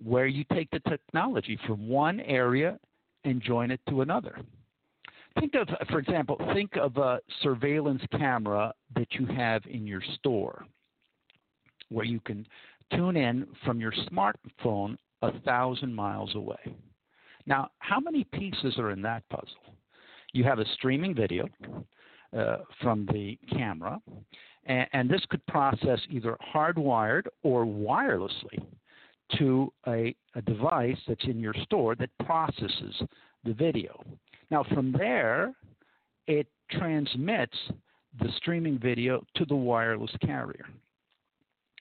where 0.02 0.28
you 0.28 0.46
take 0.54 0.70
the 0.72 0.80
technology 0.88 1.60
from 1.68 1.90
one 1.90 2.22
area 2.22 2.80
and 3.26 3.42
join 3.42 3.70
it 3.72 3.82
to 3.90 4.02
another. 4.02 4.40
Think 5.40 5.56
of, 5.56 5.68
for 5.90 6.00
example, 6.00 6.38
think 6.54 6.78
of 6.78 6.98
a 6.98 7.20
surveillance 7.42 8.02
camera 8.12 8.74
that 8.96 9.08
you 9.12 9.26
have 9.26 9.62
in 9.70 9.86
your 9.86 10.02
store 10.16 10.66
where 11.90 12.06
you 12.06 12.20
can 12.22 12.48
tune 12.94 13.18
in 13.18 13.46
from 13.66 13.80
your 13.80 13.94
smartphone 14.12 14.98
a 15.22 15.40
thousand 15.42 15.94
miles 15.94 16.34
away. 16.36 16.76
Now, 17.46 17.70
how 17.80 18.00
many 18.00 18.24
pieces 18.24 18.78
are 18.78 18.92
in 18.92 19.02
that 19.04 19.28
puzzle? 19.30 19.77
You 20.34 20.44
have 20.44 20.60
a 20.60 20.66
streaming 20.74 21.16
video 21.16 21.48
uh, 22.38 22.58
from 22.82 23.08
the 23.12 23.38
camera, 23.52 24.02
and, 24.66 24.88
and, 24.94 25.10
this 25.10 25.22
could 25.30 25.46
process 25.48 26.00
either 26.10 26.38
hardwired 26.54 27.28
or 27.44 27.66
wirelessly 27.66 28.62
to 29.38 29.72
a, 29.88 30.13
a 30.36 30.42
device 30.42 30.98
that's 31.08 31.24
in 31.26 31.40
your 31.40 31.54
store 31.63 31.96
that 31.96 32.10
processes 32.26 33.02
the 33.46 33.54
video. 33.54 34.04
Now, 34.52 34.66
from 34.74 34.92
there, 34.92 35.54
it 36.28 36.48
transmits 36.72 37.58
the 38.20 38.30
streaming 38.38 38.80
video 38.80 39.24
to 39.36 39.46
the 39.46 39.56
wireless 39.56 40.12
carrier. 40.22 40.66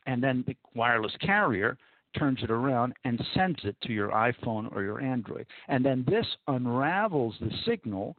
And 0.06 0.22
then 0.22 0.44
the 0.46 0.56
wireless 0.74 1.14
carrier 1.20 1.76
turns 2.16 2.42
it 2.42 2.50
around 2.50 2.94
and 3.04 3.22
sends 3.34 3.58
it 3.64 3.76
to 3.82 3.92
your 3.92 4.10
iPhone 4.10 4.74
or 4.74 4.82
your 4.82 5.00
Android. 5.00 5.46
And 5.68 5.84
then 5.84 6.04
this 6.08 6.26
unravels 6.48 7.34
the 7.40 7.50
signal 7.66 8.16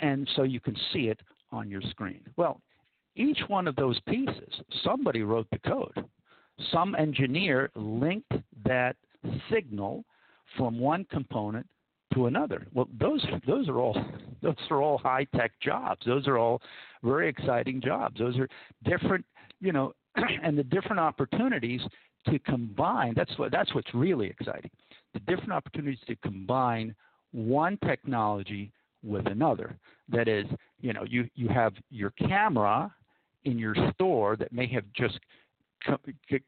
and 0.00 0.28
so 0.36 0.42
you 0.42 0.60
can 0.60 0.76
see 0.92 1.08
it 1.08 1.20
on 1.50 1.70
your 1.70 1.82
screen. 1.82 2.20
Well, 2.36 2.60
each 3.16 3.40
one 3.48 3.66
of 3.66 3.76
those 3.76 3.98
pieces, 4.08 4.52
somebody 4.84 5.22
wrote 5.22 5.48
the 5.50 5.58
code. 5.58 6.04
Some 6.72 6.94
engineer 6.94 7.70
linked 7.74 8.32
that 8.64 8.96
signal 9.50 10.04
from 10.56 10.78
one 10.78 11.04
component 11.10 11.66
to 12.14 12.26
another. 12.26 12.66
Well, 12.72 12.88
those 12.98 13.24
those 13.46 13.68
are 13.68 13.78
all 13.78 13.96
those 14.42 14.54
are 14.70 14.82
all 14.82 14.98
high 14.98 15.26
tech 15.36 15.52
jobs. 15.60 16.00
Those 16.06 16.26
are 16.26 16.38
all 16.38 16.62
very 17.02 17.28
exciting 17.28 17.80
jobs. 17.80 18.18
Those 18.18 18.38
are 18.38 18.48
different, 18.84 19.24
you 19.60 19.72
know, 19.72 19.92
and 20.42 20.56
the 20.56 20.64
different 20.64 21.00
opportunities 21.00 21.80
to 22.28 22.38
combine. 22.40 23.14
That's 23.14 23.36
what 23.38 23.52
that's 23.52 23.74
what's 23.74 23.92
really 23.94 24.28
exciting. 24.28 24.70
The 25.14 25.20
different 25.20 25.52
opportunities 25.52 26.00
to 26.06 26.16
combine 26.16 26.94
one 27.32 27.78
technology 27.84 28.72
with 29.02 29.26
another. 29.26 29.76
That 30.08 30.28
is, 30.28 30.46
you 30.80 30.92
know, 30.92 31.04
you 31.04 31.28
you 31.34 31.48
have 31.48 31.74
your 31.90 32.10
camera 32.10 32.92
in 33.44 33.58
your 33.58 33.74
store 33.94 34.36
that 34.36 34.52
may 34.52 34.66
have 34.68 34.84
just 34.94 35.18
co- 35.86 35.98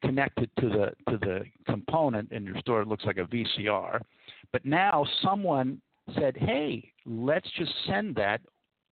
connected 0.01 0.49
to 0.59 0.69
the 0.69 1.11
to 1.11 1.17
the 1.17 1.41
component 1.65 2.31
in 2.31 2.45
your 2.45 2.57
store. 2.59 2.81
It 2.81 2.87
looks 2.87 3.05
like 3.05 3.17
a 3.17 3.25
VCR, 3.25 4.01
but 4.51 4.65
now 4.65 5.05
someone 5.21 5.81
said, 6.15 6.35
"Hey, 6.35 6.91
let's 7.05 7.49
just 7.51 7.71
send 7.85 8.15
that 8.15 8.41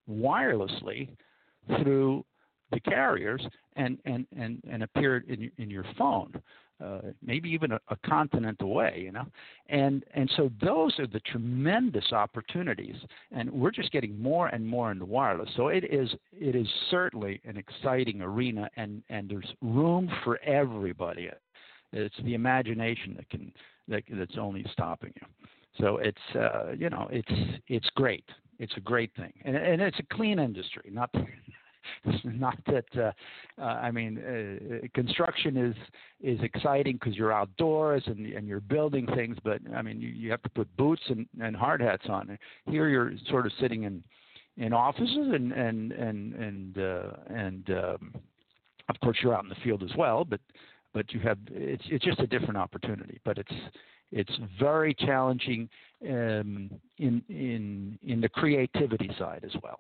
wirelessly 0.10 1.10
through 1.82 2.26
the 2.72 2.80
carriers 2.80 3.46
and 3.76 3.98
and 4.06 4.26
and 4.38 4.62
and 4.70 4.84
appear 4.84 5.24
in 5.28 5.52
in 5.58 5.70
your 5.70 5.86
phone." 5.98 6.42
uh, 6.84 7.00
maybe 7.22 7.50
even 7.50 7.74
a, 7.74 7.80
a, 7.90 7.96
continent 8.08 8.62
away, 8.62 9.02
you 9.04 9.12
know. 9.12 9.26
And 9.68 10.06
and 10.14 10.32
so 10.38 10.50
those 10.62 10.98
are 11.00 11.08
the 11.08 11.20
tremendous 11.32 12.12
opportunities, 12.14 12.96
and 13.32 13.50
we're 13.52 13.72
just 13.72 13.92
getting 13.92 14.20
more 14.22 14.48
and 14.48 14.66
more 14.66 14.92
into 14.92 15.06
wireless. 15.06 15.50
So 15.56 15.68
it 15.68 15.84
is 15.84 16.10
it 16.32 16.56
is 16.56 16.68
certainly 16.90 17.42
an 17.44 17.58
exciting 17.58 18.22
arena, 18.22 18.70
and 18.78 19.04
and 19.10 19.30
there's 19.30 19.54
room 19.62 20.10
for 20.24 20.40
everybody. 20.44 21.30
It's 21.92 22.16
the 22.24 22.34
imagination 22.34 23.16
that 23.18 23.30
can 23.30 23.52
that, 23.90 24.04
that's 24.12 24.38
only 24.40 24.66
stopping 24.72 25.14
you. 25.16 25.28
So 25.80 25.98
it's 25.98 26.36
uh, 26.36 26.72
you 26.78 26.90
know 26.90 27.10
it's 27.12 27.62
it's 27.68 27.90
great. 27.96 28.26
It's 28.58 28.74
a 28.78 28.82
great 28.82 29.12
thing, 29.18 29.34
and 29.44 29.56
and 29.56 29.82
it's 29.82 30.00
a 30.00 30.16
clean 30.16 30.40
industry, 30.40 30.92
not 30.94 31.12
not 32.24 32.58
that 32.68 32.86
uh, 32.98 33.12
uh, 33.62 33.66
I 33.66 33.92
mean, 33.92 34.18
uh, 34.18 34.88
construction 34.94 35.58
is 35.58 35.76
is 36.22 36.40
exciting 36.44 36.98
because 37.00 37.16
you're 37.16 37.34
outdoors 37.34 38.04
and 38.06 38.26
and 38.26 38.48
you're 38.48 38.60
building 38.60 39.08
things, 39.16 39.38
but 39.44 39.60
I 39.76 39.82
mean, 39.82 40.00
you, 40.02 40.10
you 40.10 40.32
have 40.32 40.44
to 40.44 40.50
put 40.50 40.76
boots 40.78 41.02
and, 41.10 41.28
and 41.42 41.56
hard 41.56 41.82
hats 41.82 42.06
on. 42.10 42.38
Here, 42.68 42.90
you're 42.90 43.14
sort 43.30 43.46
of 43.46 43.52
sitting 43.60 43.84
in 43.84 44.04
in 44.58 44.74
offices 44.74 45.30
and 45.34 45.52
and 45.52 45.92
and 45.92 46.34
and 46.34 46.78
uh, 46.78 47.12
and 47.28 47.70
um, 47.70 48.16
of 48.90 49.00
course 49.02 49.18
you're 49.22 49.34
out 49.34 49.44
in 49.44 49.50
the 49.50 49.56
field 49.64 49.84
as 49.84 49.96
well, 49.98 50.26
but 50.26 50.42
but 50.94 51.12
you 51.14 51.20
have 51.22 51.38
it's 51.52 51.84
it's 51.90 52.06
just 52.06 52.20
a 52.20 52.28
different 52.28 52.58
opportunity, 52.58 53.20
but 53.24 53.38
it's 53.38 53.54
it's 54.12 54.32
very 54.60 54.94
challenging 54.94 55.70
um, 56.04 56.70
in 56.98 57.22
in 57.30 58.00
in 58.06 58.22
the 58.22 58.30
creativity 58.30 59.10
side 59.18 59.44
as 59.44 59.56
well. 59.62 59.80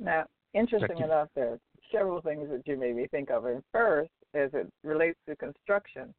Now, 0.00 0.24
interesting 0.54 0.98
enough, 0.98 1.28
there 1.34 1.52
are 1.52 1.58
several 1.92 2.20
things 2.22 2.48
that 2.50 2.62
you 2.66 2.76
made 2.76 2.96
me 2.96 3.06
think 3.10 3.30
of. 3.30 3.44
And 3.44 3.62
first, 3.70 4.10
as 4.34 4.50
it 4.54 4.68
relates 4.82 5.18
to 5.28 5.36
construction, 5.36 6.14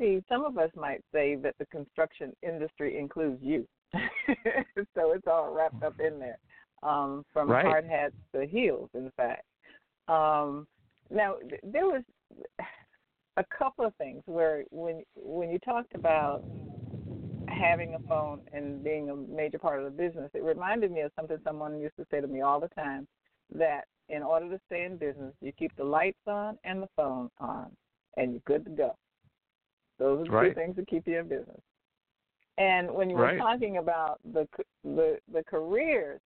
see, 0.00 0.22
some 0.28 0.44
of 0.44 0.56
us 0.58 0.70
might 0.74 1.02
say 1.12 1.36
that 1.36 1.54
the 1.58 1.66
construction 1.66 2.32
industry 2.42 2.98
includes 2.98 3.42
you. 3.42 3.66
so 3.94 5.12
it's 5.12 5.26
all 5.26 5.54
wrapped 5.54 5.82
up 5.82 5.94
in 6.00 6.18
there, 6.18 6.38
um, 6.82 7.24
from 7.32 7.50
right. 7.50 7.64
hard 7.64 7.84
hats 7.84 8.14
to 8.34 8.46
heels, 8.46 8.88
in 8.94 9.10
fact. 9.16 9.44
Um, 10.08 10.66
now, 11.10 11.36
there 11.62 11.86
was 11.86 12.02
a 13.36 13.44
couple 13.56 13.84
of 13.84 13.94
things 13.96 14.22
where 14.26 14.64
when 14.70 15.02
when 15.14 15.50
you 15.50 15.58
talked 15.60 15.94
about 15.94 16.42
having 17.48 17.94
a 17.94 18.08
phone 18.08 18.40
and 18.52 18.82
being 18.82 19.10
a 19.10 19.14
major 19.14 19.58
part 19.58 19.78
of 19.78 19.84
the 19.84 19.90
business, 19.90 20.30
it 20.34 20.42
reminded 20.42 20.90
me 20.90 21.00
of 21.02 21.12
something 21.16 21.36
someone 21.44 21.78
used 21.78 21.96
to 21.96 22.06
say 22.10 22.20
to 22.20 22.26
me 22.26 22.40
all 22.40 22.60
the 22.60 22.68
time 22.68 23.06
that 23.54 23.84
in 24.08 24.22
order 24.22 24.48
to 24.50 24.60
stay 24.66 24.84
in 24.84 24.96
business, 24.96 25.32
you 25.40 25.52
keep 25.52 25.74
the 25.76 25.84
lights 25.84 26.18
on 26.26 26.58
and 26.64 26.82
the 26.82 26.88
phone 26.96 27.30
on, 27.38 27.70
and 28.16 28.32
you're 28.32 28.40
good 28.46 28.64
to 28.64 28.70
go. 28.70 28.96
Those 29.98 30.20
are 30.20 30.24
the 30.24 30.30
right. 30.30 30.48
two 30.48 30.54
things 30.54 30.76
that 30.76 30.88
keep 30.88 31.06
you 31.06 31.18
in 31.18 31.28
business. 31.28 31.60
And 32.58 32.90
when 32.90 33.10
you 33.10 33.16
right. 33.16 33.34
were 33.34 33.38
talking 33.38 33.78
about 33.78 34.18
the 34.32 34.46
the 34.82 35.18
the 35.32 35.42
careers, 35.44 36.20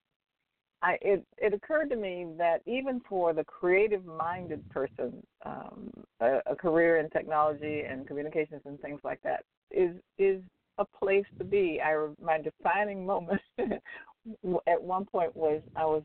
I 0.82 0.96
it 1.02 1.24
it 1.38 1.52
occurred 1.52 1.90
to 1.90 1.96
me 1.96 2.26
that 2.38 2.62
even 2.66 3.00
for 3.08 3.32
the 3.32 3.44
creative 3.44 4.04
minded 4.06 4.68
person, 4.70 5.22
um, 5.44 5.90
a, 6.20 6.40
a 6.46 6.54
career 6.54 6.98
in 6.98 7.10
technology 7.10 7.82
and 7.88 8.06
communications 8.06 8.62
and 8.64 8.80
things 8.80 9.00
like 9.02 9.20
that 9.22 9.44
is 9.70 9.96
is 10.18 10.40
a 10.78 10.84
place 10.84 11.26
to 11.38 11.44
be. 11.44 11.80
I 11.84 12.08
my 12.22 12.38
defining 12.38 13.04
moment 13.04 13.40
at 13.58 14.80
one 14.80 15.04
point 15.04 15.34
was 15.34 15.62
I 15.74 15.84
was 15.84 16.04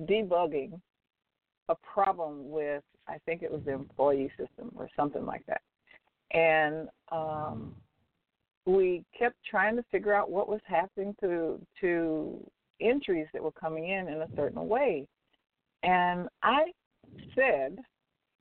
debugging 0.00 0.80
a 1.68 1.74
problem 1.76 2.50
with 2.50 2.82
I 3.08 3.18
think 3.26 3.42
it 3.42 3.50
was 3.50 3.62
the 3.64 3.72
employee 3.72 4.30
system 4.38 4.70
or 4.76 4.88
something 4.96 5.26
like 5.26 5.44
that. 5.46 5.60
And 6.32 6.88
um, 7.10 7.74
we 8.64 9.04
kept 9.18 9.36
trying 9.48 9.76
to 9.76 9.84
figure 9.90 10.14
out 10.14 10.30
what 10.30 10.48
was 10.48 10.60
happening 10.64 11.14
to 11.20 11.60
to 11.80 12.50
entries 12.80 13.26
that 13.32 13.42
were 13.42 13.52
coming 13.52 13.88
in 13.88 14.08
in 14.08 14.22
a 14.22 14.28
certain 14.36 14.68
way. 14.68 15.06
And 15.82 16.28
I 16.42 16.72
said 17.34 17.78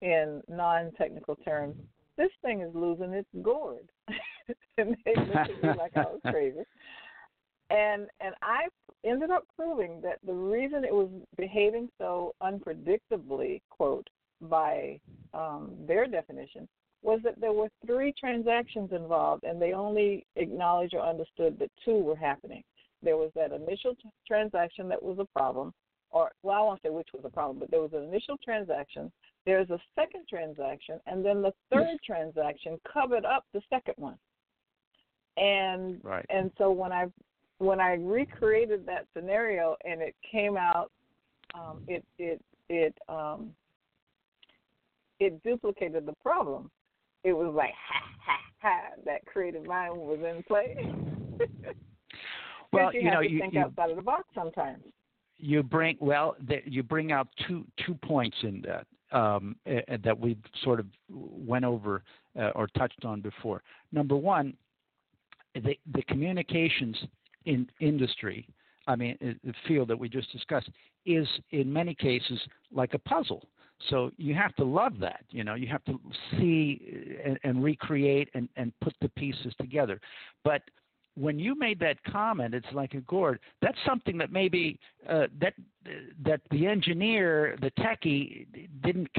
in 0.02 0.42
non-technical 0.48 1.36
terms, 1.38 1.76
this 2.18 2.30
thing 2.44 2.62
is 2.62 2.74
losing 2.74 3.14
its 3.14 3.28
gourd. 3.42 3.90
and 4.78 4.96
they 5.06 5.16
looked 5.16 5.36
at 5.36 5.64
me 5.64 5.70
like 5.78 5.98
I 5.98 6.02
was 6.02 6.20
crazy 6.26 6.66
and 7.72 8.08
and 8.20 8.36
I 8.42 8.68
ended 9.04 9.32
up 9.32 9.46
proving 9.56 10.02
that 10.02 10.20
the 10.26 10.34
reason 10.34 10.84
it 10.84 10.94
was 10.94 11.10
behaving 11.38 11.90
so 11.98 12.34
unpredictably, 12.42 13.62
quote, 13.70 14.08
by 14.42 15.00
um, 15.34 15.72
their 15.88 16.08
definition, 16.08 16.68
was 17.04 17.20
that 17.24 17.40
there 17.40 17.54
were 17.54 17.70
three 17.86 18.14
transactions 18.20 18.92
involved, 18.92 19.44
and 19.44 19.62
they 19.62 19.74
only 19.74 20.26
acknowledged 20.36 20.94
or 20.94 21.02
understood 21.02 21.58
that 21.60 21.72
two 21.84 21.98
were 21.98 22.16
happening. 22.16 22.64
There 23.02 23.18
was 23.18 23.32
that 23.36 23.52
initial 23.52 23.96
t- 23.96 24.10
transaction 24.28 24.88
that 24.90 25.02
was 25.02 25.18
a 25.20 25.26
problem, 25.38 25.74
or 26.12 26.32
well, 26.44 26.58
I 26.58 26.62
won't 26.62 26.82
say 26.84 26.90
which 26.90 27.10
was 27.14 27.24
a 27.26 27.30
problem, 27.30 27.58
but 27.60 27.72
there 27.72 27.82
was 27.82 27.94
an 27.94 28.04
initial 28.04 28.38
transaction. 28.44 29.12
There's 29.46 29.70
a 29.72 29.80
second 29.96 30.28
transaction, 30.30 31.00
and 31.08 31.26
then 31.26 31.42
the 31.42 31.54
third 31.72 31.98
transaction 32.06 32.80
covered 32.92 33.26
up 33.26 33.46
the 33.54 33.62
second 33.72 33.96
one. 33.98 34.18
And 35.38 36.00
right. 36.04 36.26
and 36.30 36.52
so 36.58 36.72
when 36.72 36.92
I 36.92 37.06
when 37.62 37.80
I 37.80 37.93
recreated 37.93 38.88
that 38.88 39.06
scenario 39.15 39.76
and 39.86 40.02
it 40.02 40.15
came 40.30 40.58
out, 40.58 40.91
um, 41.54 41.82
it 41.88 42.04
it 42.17 42.41
it 42.69 42.97
um, 43.08 43.52
it 45.19 45.41
duplicated 45.43 46.08
the 46.08 46.15
problem. 46.24 46.71
It 47.24 47.34
was 47.34 47.54
like 47.56 47.74
ha 47.88 48.04
ha 48.26 48.38
ha. 48.62 48.80
That 49.06 49.26
creative 49.28 49.65
mind 49.65 49.95
was 49.95 50.19
in 50.28 50.41
play. 50.43 50.76
well, 52.74 52.91
you, 52.93 53.02
you 53.02 53.06
have 53.06 53.13
know, 53.13 53.21
to 53.21 53.30
you, 53.30 53.39
think 53.39 53.54
you, 53.54 53.60
outside 53.62 53.91
of 53.91 53.95
the 53.95 54.02
box 54.02 54.24
sometimes. 54.34 54.84
You 55.38 55.62
bring 55.62 55.97
well, 56.00 56.36
the, 56.47 56.62
you 56.65 56.82
bring 56.82 57.12
out 57.12 57.28
two 57.47 57.63
two 57.86 57.93
points 57.93 58.38
in 58.41 58.63
that 58.63 58.88
um, 59.15 59.56
uh, 59.69 59.97
that 60.04 60.19
we 60.19 60.36
sort 60.63 60.80
of 60.80 60.88
went 61.10 61.65
over 61.65 62.02
uh, 62.39 62.50
or 62.56 62.65
touched 62.76 63.06
on 63.06 63.21
before. 63.21 63.62
Number 63.91 64.15
one, 64.15 64.56
the 65.54 65.78
the 65.93 66.02
communications 66.04 66.97
in 67.45 67.67
industry, 67.80 68.47
I 68.88 68.95
mean, 68.95 69.17
the 69.21 69.54
field 69.67 69.88
that 69.89 69.99
we 69.99 70.10
just 70.10 70.32
discussed, 70.32 70.69
is 71.06 71.27
in 71.51 71.71
many 71.71 71.95
cases 71.95 72.39
like 72.71 72.93
a 72.93 72.99
puzzle. 72.99 73.47
So 73.89 74.12
you 74.17 74.36
have 74.36 74.56
to 74.58 74.63
love 74.63 74.99
that. 74.99 75.23
You 75.32 75.43
know, 75.43 75.56
you 75.56 75.67
have 75.67 75.84
to 75.86 75.99
see 76.38 77.19
and, 77.25 77.39
and 77.43 77.63
recreate 77.63 78.30
and, 78.34 78.47
and 78.56 78.71
put 78.82 78.93
the 79.01 79.10
pieces 79.10 79.54
together. 79.60 79.99
But 80.43 80.62
when 81.15 81.39
you 81.39 81.58
made 81.58 81.80
that 81.80 82.01
comment, 82.04 82.53
it's 82.53 82.72
like 82.74 82.93
a 82.93 83.01
gourd. 83.01 83.39
That's 83.61 83.78
something 83.86 84.18
that 84.20 84.32
maybe 84.32 84.80
uh, 85.09 85.28
that 85.39 85.53
that 86.24 86.41
the 86.51 86.68
engineer, 86.68 87.57
the 87.61 87.72
techie, 87.72 88.45
didn't 88.84 89.09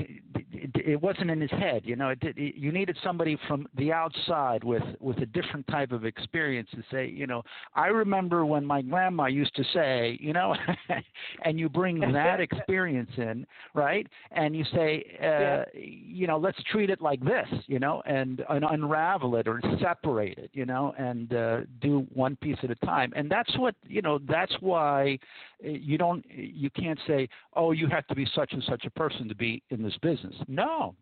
it, 0.62 0.70
it 0.86 1.00
wasn't 1.00 1.30
in 1.30 1.40
his 1.40 1.50
head. 1.50 1.82
You 1.84 1.96
know, 1.96 2.10
it, 2.10 2.18
it, 2.22 2.54
you 2.56 2.72
needed 2.72 2.96
somebody 3.02 3.38
from 3.48 3.66
the 3.76 3.92
outside 3.92 4.64
with 4.64 4.82
with 5.00 5.18
a 5.18 5.26
different 5.26 5.66
type 5.68 5.92
of 5.92 6.04
experience 6.04 6.68
to 6.72 6.82
say, 6.90 7.08
you 7.08 7.26
know, 7.26 7.42
I 7.74 7.88
remember 7.88 8.44
when 8.46 8.64
my 8.64 8.82
grandma 8.82 9.26
used 9.26 9.54
to 9.56 9.64
say, 9.74 10.18
you 10.20 10.32
know, 10.32 10.54
and 11.44 11.58
you 11.58 11.68
bring 11.68 12.00
that 12.00 12.40
experience 12.52 13.10
in, 13.16 13.46
right? 13.74 14.06
And 14.30 14.54
you 14.54 14.64
say, 14.72 15.04
uh, 15.20 15.24
yeah. 15.24 15.64
you 15.74 16.26
know, 16.26 16.38
let's 16.38 16.58
treat 16.70 16.90
it 16.90 17.00
like 17.00 17.22
this, 17.24 17.48
you 17.66 17.78
know, 17.78 18.02
and, 18.06 18.44
and 18.48 18.64
unravel 18.64 19.36
it 19.36 19.48
or 19.48 19.60
separate 19.80 20.38
it, 20.38 20.50
you 20.52 20.66
know, 20.66 20.94
and 20.98 21.34
uh, 21.34 21.60
do 21.80 22.06
one 22.12 22.36
piece 22.36 22.58
at 22.62 22.70
a 22.70 22.74
time. 22.76 23.12
And 23.16 23.30
that's 23.30 23.56
what, 23.58 23.74
you 23.86 24.02
know, 24.02 24.18
that's 24.28 24.54
why 24.60 25.18
you 25.60 25.98
don't, 25.98 26.24
you 26.30 26.70
can't 26.70 26.98
say, 27.06 27.28
oh, 27.54 27.72
you 27.72 27.86
have 27.88 28.06
to 28.08 28.14
be 28.14 28.26
such 28.34 28.52
and 28.52 28.62
such 28.68 28.84
a 28.84 28.90
person 28.90 29.28
to 29.28 29.34
be 29.34 29.62
in 29.70 29.82
this 29.82 29.96
business. 30.02 30.34
No, 30.52 30.94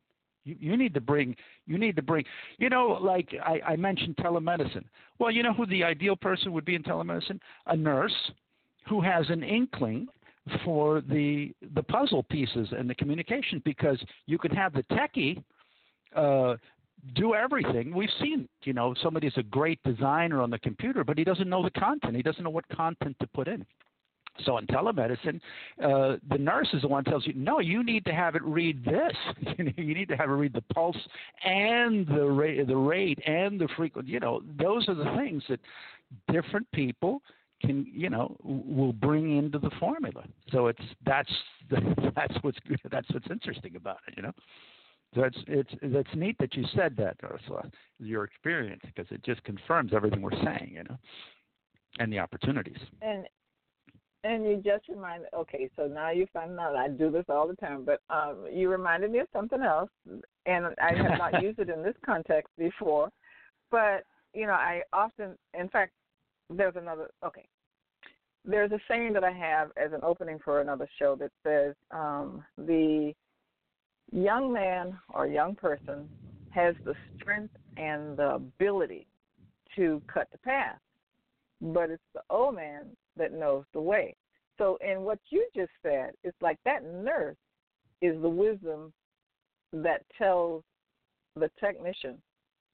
you, 0.45 0.57
you 0.59 0.77
need 0.77 0.95
to 0.95 1.01
bring 1.01 1.37
you 1.67 1.79
need 1.79 1.97
to 1.97 2.03
bring 2.03 2.25
you 2.59 2.69
know 2.69 2.99
like 3.01 3.35
I, 3.45 3.73
I 3.73 3.77
mentioned 3.77 4.17
telemedicine 4.17 4.85
well 5.19 5.31
you 5.31 5.43
know 5.43 5.53
who 5.53 5.67
the 5.67 5.85
ideal 5.85 6.17
person 6.17 6.53
would 6.53 6.65
be 6.65 6.75
in 6.75 6.83
telemedicine 6.83 7.39
a 7.67 7.77
nurse 7.77 8.15
who 8.89 9.01
has 9.01 9.29
an 9.29 9.43
inkling 9.43 10.09
for 10.65 11.03
the 11.03 11.53
the 11.75 11.83
puzzle 11.83 12.23
pieces 12.23 12.69
and 12.77 12.89
the 12.89 12.95
communication 12.95 13.61
because 13.65 13.99
you 14.27 14.39
could 14.39 14.53
have 14.53 14.73
the 14.73 14.83
techie 14.85 15.43
uh, 16.17 16.57
do 17.15 17.35
everything. 17.35 17.95
We've 17.95 18.11
seen, 18.21 18.49
you 18.65 18.73
know, 18.73 18.95
somebody's 19.03 19.33
a 19.37 19.43
great 19.43 19.83
designer 19.85 20.43
on 20.43 20.51
the 20.51 20.59
computer, 20.59 21.05
but 21.05 21.17
he 21.17 21.25
doesn't 21.25 21.49
know 21.49 21.63
the 21.63 21.71
content. 21.71 22.17
He 22.17 22.23
doesn't 22.23 22.43
know 22.43 22.51
what 22.51 22.69
content 22.69 23.17
to 23.21 23.27
put 23.29 23.49
in. 23.49 23.65
So 24.45 24.59
in 24.59 24.67
telemedicine, 24.67 25.41
uh, 25.83 26.17
the 26.31 26.39
nurse 26.39 26.69
is 26.73 26.83
the 26.83 26.89
one 26.89 27.05
tells 27.05 27.27
you, 27.27 27.35
no, 27.35 27.59
you 27.59 27.83
need 27.83 28.05
to 28.07 28.13
have 28.13 28.35
it 28.35 28.43
read 28.43 28.85
this. 28.85 29.13
you 29.77 29.95
need 29.95 30.09
to 30.09 30.17
have 30.17 30.29
it 30.29 30.35
read 30.35 30.53
the 30.53 30.63
pulse 30.75 30.97
and 31.45 32.07
the 32.07 32.25
rate, 32.25 32.67
the 32.67 32.77
rate 32.77 33.19
and 33.27 33.61
the 33.61 33.69
frequency. 33.77 34.13
You 34.13 34.21
know, 34.21 34.43
those 34.59 34.89
are 34.89 34.95
the 34.95 35.15
things 35.17 35.43
that 35.49 35.61
different 36.33 36.71
people 36.73 37.23
can, 37.61 37.87
you 37.93 38.09
know, 38.09 38.37
will 38.43 38.93
bring 38.93 39.37
into 39.37 39.59
the 39.59 39.71
formula. 39.79 40.25
So 40.51 40.69
it's 40.69 40.83
that's 41.05 41.31
that's 41.71 42.35
what's 42.43 42.59
that's 42.91 43.11
what's 43.11 43.31
interesting 43.31 43.77
about 43.77 43.99
it. 44.09 44.15
You 44.17 44.23
know. 44.25 44.33
So 45.15 45.25
it's 45.25 45.39
it's 45.49 45.71
that's 45.83 46.15
neat 46.15 46.37
that 46.39 46.55
you 46.55 46.65
said 46.75 46.97
that, 46.99 47.17
Ursula, 47.25 47.69
your 47.99 48.25
experience, 48.25 48.83
because 48.85 49.11
it 49.11 49.25
just 49.25 49.43
confirms 49.45 49.93
everything 49.93 50.23
we're 50.23 50.31
saying, 50.45 50.73
you 50.75 50.85
know, 50.85 50.97
and 51.99 52.13
the 52.13 52.19
opportunities. 52.21 52.79
And 53.03 53.27
and 54.23 54.45
you 54.45 54.57
just 54.57 54.89
reminded, 54.89 55.29
okay, 55.35 55.71
so 55.77 55.87
now 55.87 56.11
you 56.11 56.27
find 56.33 56.59
out 56.59 56.77
I 56.77 56.89
do 56.89 57.11
this 57.11 57.25
all 57.29 57.49
the 57.49 57.57
time, 57.57 57.85
but 57.85 58.01
um, 58.11 58.47
you 58.53 58.69
reminded 58.69 59.11
me 59.11 59.21
of 59.21 59.29
something 59.33 59.63
else, 59.63 59.91
and 60.47 60.67
I 60.83 60.95
have 60.95 61.19
not 61.19 61.43
used 61.43 61.59
it 61.59 61.71
in 61.71 61.83
this 61.83 61.95
context 62.05 62.51
before. 62.59 63.11
But 63.71 64.05
you 64.35 64.47
know, 64.47 64.53
I 64.53 64.83
often, 64.93 65.37
in 65.59 65.69
fact, 65.69 65.93
there's 66.51 66.77
another. 66.77 67.11
Okay, 67.25 67.47
there's 68.45 68.73
a 68.73 68.79
saying 68.89 69.15
that 69.15 69.25
I 69.25 69.33
have 69.33 69.71
as 69.83 69.93
an 69.93 70.01
opening 70.03 70.39
for 70.45 70.61
another 70.61 70.89
show 70.99 71.17
that 71.17 71.31
says 71.43 71.75
um, 71.91 72.45
the 72.59 73.15
young 74.13 74.53
man 74.53 74.99
or 75.15 75.27
young 75.27 75.55
person 75.55 76.09
has 76.51 76.75
the 76.85 76.95
strength 77.17 77.55
and 77.77 78.17
the 78.17 78.35
ability 78.35 79.07
to 79.77 80.03
cut 80.13 80.29
the 80.33 80.39
path, 80.39 80.79
but 81.61 81.91
it's 81.91 82.03
the 82.13 82.23
old 82.29 82.57
man 82.57 82.87
that 83.17 83.33
knows 83.33 83.65
the 83.73 83.81
way. 83.81 84.15
So, 84.59 84.79
in 84.81 85.03
what 85.03 85.19
you 85.31 85.47
just 85.55 85.71
said, 85.83 86.11
it's 86.23 86.37
like 86.41 86.59
that 86.65 86.85
nurse 86.85 87.37
is 88.03 88.21
the 88.21 88.29
wisdom 88.29 88.93
that 89.73 90.03
tells 90.19 90.63
the 91.37 91.51
technician 91.59 92.21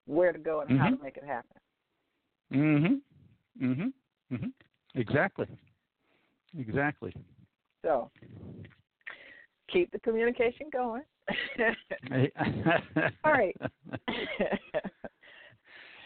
where 0.07 0.32
to 0.32 0.39
go 0.39 0.61
and 0.61 0.70
mm-hmm. 0.70 0.78
how 0.78 0.91
to 0.91 1.03
make 1.03 1.16
it 1.16 1.24
happen. 1.24 1.57
Mhm. 2.53 3.01
Mhm. 3.61 3.93
Mhm. 4.32 4.53
Exactly. 4.95 5.47
Exactly. 6.57 7.12
So, 7.82 8.11
keep 9.68 9.91
the 9.91 10.01
communication 10.01 10.70
going. 10.72 11.03
All 13.24 13.32
right. 13.32 13.57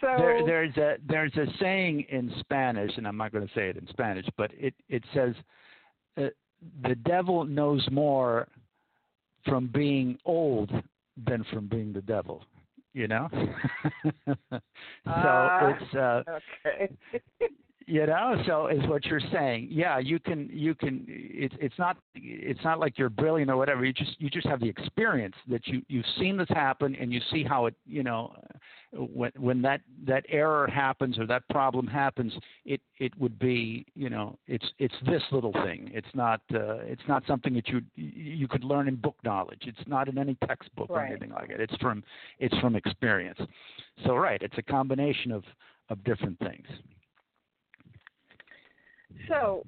So 0.01 0.07
there, 0.16 0.46
there's 0.46 0.76
a 0.76 0.96
there's 1.07 1.34
a 1.36 1.46
saying 1.59 2.07
in 2.09 2.32
Spanish, 2.40 2.92
and 2.96 3.07
I'm 3.07 3.16
not 3.16 3.32
going 3.32 3.46
to 3.46 3.55
say 3.55 3.68
it 3.68 3.76
in 3.76 3.86
Spanish, 3.88 4.26
but 4.36 4.51
it 4.55 4.74
it 4.88 5.05
says, 5.14 5.34
uh, 6.16 6.28
"The 6.82 6.94
devil 6.94 7.44
knows 7.44 7.86
more 7.90 8.48
from 9.44 9.68
being 9.72 10.18
old 10.24 10.70
than 11.26 11.44
from 11.53 11.66
being 11.66 11.92
the 11.92 12.03
devil." 12.03 12.44
You 12.92 13.09
know, 13.09 13.28
so 14.24 15.11
uh, 15.11 15.74
it's 15.80 15.94
uh, 15.94 16.22
okay. 16.66 16.90
you 17.90 18.07
know 18.07 18.40
so 18.46 18.68
is 18.68 18.86
what 18.88 19.05
you're 19.07 19.20
saying 19.32 19.66
yeah 19.68 19.98
you 19.98 20.20
can 20.20 20.48
you 20.53 20.74
can 20.76 21.05
it's 21.09 21.55
it's 21.59 21.74
not 21.76 21.96
it's 22.14 22.62
not 22.62 22.78
like 22.78 22.96
you're 22.96 23.11
brilliant 23.11 23.51
or 23.51 23.57
whatever 23.57 23.84
you 23.84 23.92
just 23.92 24.12
you 24.20 24.30
just 24.30 24.46
have 24.46 24.61
the 24.61 24.68
experience 24.68 25.34
that 25.48 25.66
you 25.66 25.82
you've 25.88 26.05
seen 26.18 26.36
this 26.36 26.48
happen 26.51 26.94
and 27.01 27.12
you 27.12 27.20
see 27.32 27.42
how 27.42 27.66
it 27.66 27.74
you 27.86 28.05
know 28.05 28.32
when 28.93 29.30
when 29.36 29.62
that 29.62 29.80
that 30.05 30.24
error 30.28 30.66
happens 30.66 31.18
or 31.18 31.26
that 31.26 31.49
problem 31.49 31.86
happens 31.86 32.32
it 32.64 32.80
it 32.99 33.16
would 33.18 33.38
be 33.38 33.86
you 33.95 34.11
know 34.11 34.36
it's 34.49 34.66
it's 34.78 34.95
this 35.07 35.22
little 35.30 35.53
thing. 35.53 35.91
It's 35.95 36.09
not 36.14 36.41
uh, 36.55 36.78
it's 36.78 37.03
not 37.09 37.22
something 37.26 37.55
that 37.55 37.68
you 37.68 37.82
you 37.95 38.49
could 38.49 38.64
learn 38.64 38.88
in 38.88 38.97
book 38.97 39.16
knowledge. 39.24 39.62
It's 39.62 39.86
not 39.86 40.09
in 40.09 40.18
any 40.18 40.36
textbook 40.47 40.91
right. 40.91 41.05
or 41.05 41.07
anything 41.07 41.30
like 41.30 41.51
it 41.51 41.61
it's 41.61 41.76
from 41.76 42.03
it's 42.38 42.57
from 42.59 42.74
experience. 42.76 43.38
So 44.05 44.16
right 44.16 44.43
it's 44.43 44.59
a 44.59 44.62
combination 44.62 45.30
of 45.30 45.45
of 45.88 46.03
different 46.05 46.38
things. 46.38 46.66
So, 49.28 49.64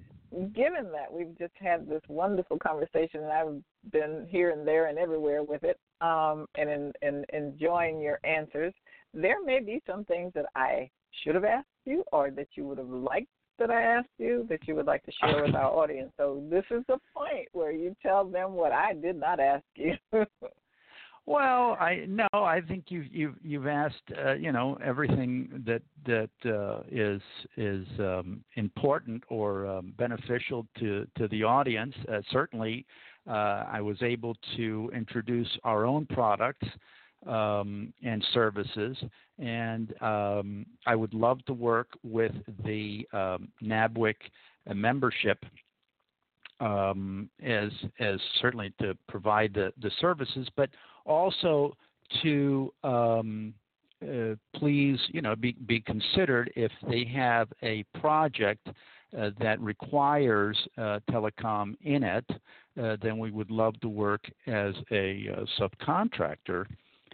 given 0.54 0.90
that 0.92 1.12
we've 1.12 1.36
just 1.38 1.52
had 1.56 1.88
this 1.88 2.02
wonderful 2.08 2.58
conversation, 2.58 3.22
and 3.22 3.32
I've 3.32 3.92
been 3.92 4.26
here 4.28 4.50
and 4.50 4.66
there 4.66 4.86
and 4.86 4.98
everywhere 4.98 5.42
with 5.42 5.62
it, 5.62 5.78
um, 6.00 6.46
and 6.56 6.70
in, 6.70 6.92
in, 7.02 7.24
enjoying 7.32 8.00
your 8.00 8.18
answers, 8.24 8.72
there 9.14 9.42
may 9.44 9.60
be 9.60 9.82
some 9.86 10.04
things 10.04 10.32
that 10.34 10.46
I 10.54 10.90
should 11.22 11.34
have 11.34 11.44
asked 11.44 11.66
you, 11.84 12.04
or 12.12 12.30
that 12.30 12.48
you 12.54 12.66
would 12.66 12.78
have 12.78 12.88
liked 12.88 13.28
that 13.58 13.70
I 13.70 13.82
asked 13.82 14.08
you, 14.18 14.46
that 14.48 14.66
you 14.66 14.74
would 14.74 14.86
like 14.86 15.04
to 15.04 15.12
share 15.12 15.44
with 15.44 15.54
our 15.54 15.70
audience. 15.70 16.12
So, 16.16 16.42
this 16.50 16.64
is 16.70 16.82
the 16.88 16.98
point 17.14 17.48
where 17.52 17.70
you 17.70 17.94
tell 18.02 18.24
them 18.24 18.54
what 18.54 18.72
I 18.72 18.94
did 18.94 19.16
not 19.16 19.40
ask 19.40 19.64
you. 19.76 19.94
Well, 21.24 21.76
I 21.78 22.04
no, 22.08 22.26
I 22.32 22.60
think 22.66 22.86
you've 22.88 23.06
you've 23.12 23.36
you've 23.44 23.68
asked 23.68 24.02
uh, 24.24 24.32
you 24.32 24.50
know 24.50 24.76
everything 24.84 25.62
that 25.64 25.82
that 26.04 26.30
uh, 26.44 26.82
is 26.90 27.22
is 27.56 27.86
um, 28.00 28.42
important 28.56 29.22
or 29.28 29.66
um, 29.68 29.94
beneficial 29.96 30.66
to 30.80 31.06
to 31.16 31.28
the 31.28 31.44
audience. 31.44 31.94
Uh, 32.12 32.22
certainly, 32.32 32.84
uh, 33.28 33.64
I 33.70 33.80
was 33.80 34.02
able 34.02 34.34
to 34.56 34.90
introduce 34.92 35.48
our 35.62 35.86
own 35.86 36.06
products 36.06 36.66
um, 37.26 37.92
and 38.02 38.24
services, 38.32 38.96
and 39.38 39.94
um, 40.02 40.66
I 40.86 40.94
would 40.94 41.14
love 41.14 41.44
to 41.46 41.52
work 41.52 41.88
with 42.02 42.32
the 42.64 43.06
um, 43.12 43.48
NABWIC 43.62 44.16
membership 44.74 45.44
um, 46.60 47.28
as 47.42 47.70
as 47.98 48.20
certainly 48.40 48.72
to 48.80 48.96
provide 49.08 49.52
the, 49.54 49.72
the 49.80 49.90
services, 50.00 50.46
but 50.56 50.70
also 51.04 51.74
to 52.22 52.72
um, 52.84 53.54
uh, 54.02 54.34
please, 54.56 54.98
you 55.08 55.22
know, 55.22 55.36
be, 55.36 55.52
be 55.66 55.80
considered 55.80 56.52
if 56.56 56.72
they 56.88 57.04
have 57.04 57.48
a 57.62 57.84
project 58.00 58.68
uh, 59.18 59.30
that 59.38 59.60
requires 59.60 60.56
uh, 60.78 60.98
telecom 61.10 61.74
in 61.82 62.02
it, 62.02 62.24
uh, 62.82 62.96
then 63.02 63.18
we 63.18 63.30
would 63.30 63.50
love 63.50 63.78
to 63.80 63.88
work 63.88 64.22
as 64.46 64.74
a 64.90 65.28
uh, 65.36 65.44
subcontractor 65.60 66.66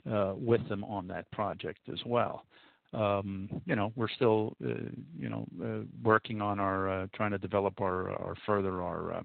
with 0.04 0.66
them 0.68 0.84
on 0.84 1.06
that 1.08 1.30
project 1.30 1.80
as 1.92 1.98
well. 2.06 2.44
Um, 2.94 3.50
you 3.66 3.76
know, 3.76 3.92
we're 3.96 4.08
still, 4.08 4.56
you 4.60 5.28
know, 5.28 5.46
working 6.02 6.40
on 6.40 6.58
our 6.58 7.08
trying 7.14 7.32
to 7.32 7.38
develop 7.38 7.80
our, 7.80 8.10
our 8.10 8.34
further 8.46 8.82
our 8.82 9.22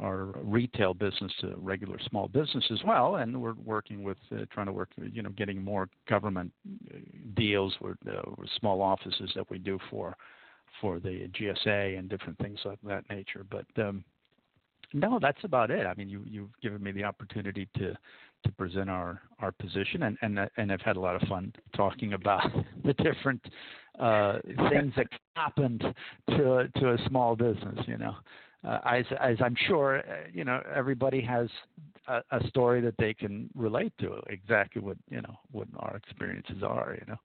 our 0.00 0.26
retail 0.42 0.92
business 0.92 1.32
to 1.40 1.54
regular 1.56 1.98
small 2.10 2.26
business 2.26 2.64
as 2.72 2.80
well, 2.84 3.16
and 3.16 3.40
we're 3.40 3.54
working 3.64 4.02
with 4.02 4.18
uh, 4.32 4.44
trying 4.50 4.66
to 4.66 4.72
work, 4.72 4.88
you 5.12 5.22
know, 5.22 5.30
getting 5.30 5.62
more 5.62 5.88
government 6.08 6.52
uh, 6.92 6.98
deals 7.36 7.74
with, 7.80 7.96
uh, 8.08 8.22
with 8.36 8.48
small 8.58 8.82
offices 8.82 9.30
that 9.36 9.48
we 9.50 9.58
do 9.58 9.78
for 9.90 10.16
for 10.80 10.98
the 10.98 11.30
GSA 11.40 11.96
and 11.96 12.08
different 12.08 12.36
things 12.38 12.58
of 12.64 12.76
that 12.82 13.08
nature. 13.08 13.46
But 13.48 13.66
um, 13.80 14.04
no, 14.92 15.20
that's 15.22 15.42
about 15.44 15.70
it. 15.70 15.86
I 15.86 15.94
mean, 15.94 16.08
you 16.08 16.24
you've 16.26 16.60
given 16.60 16.82
me 16.82 16.90
the 16.90 17.04
opportunity 17.04 17.68
to 17.76 17.96
to 18.44 18.52
present 18.52 18.88
our 18.88 19.20
our 19.40 19.52
position, 19.52 20.04
and 20.04 20.16
and 20.22 20.38
and 20.56 20.72
I've 20.72 20.80
had 20.80 20.96
a 20.96 21.00
lot 21.00 21.20
of 21.20 21.28
fun 21.28 21.52
talking 21.76 22.12
about 22.12 22.50
the 22.84 22.94
different 22.94 23.44
uh, 23.98 24.38
things 24.70 24.92
that 24.96 25.06
happened 25.36 25.84
to 26.30 26.68
to 26.76 26.92
a 26.92 26.98
small 27.08 27.36
business, 27.36 27.78
you 27.86 27.98
know. 27.98 28.14
uh, 28.64 28.78
as 28.86 29.04
as 29.20 29.36
I'm 29.40 29.56
sure 29.66 29.98
uh, 29.98 30.02
you 30.32 30.44
know 30.44 30.60
everybody 30.74 31.20
has 31.22 31.48
a, 32.08 32.22
a 32.30 32.46
story 32.48 32.80
that 32.80 32.94
they 32.98 33.14
can 33.14 33.50
relate 33.54 33.92
to 34.00 34.20
exactly 34.28 34.80
what 34.80 34.96
you 35.10 35.20
know 35.20 35.34
what 35.52 35.68
our 35.78 35.96
experiences 35.96 36.62
are 36.62 36.96
you 36.98 37.06
know 37.06 37.18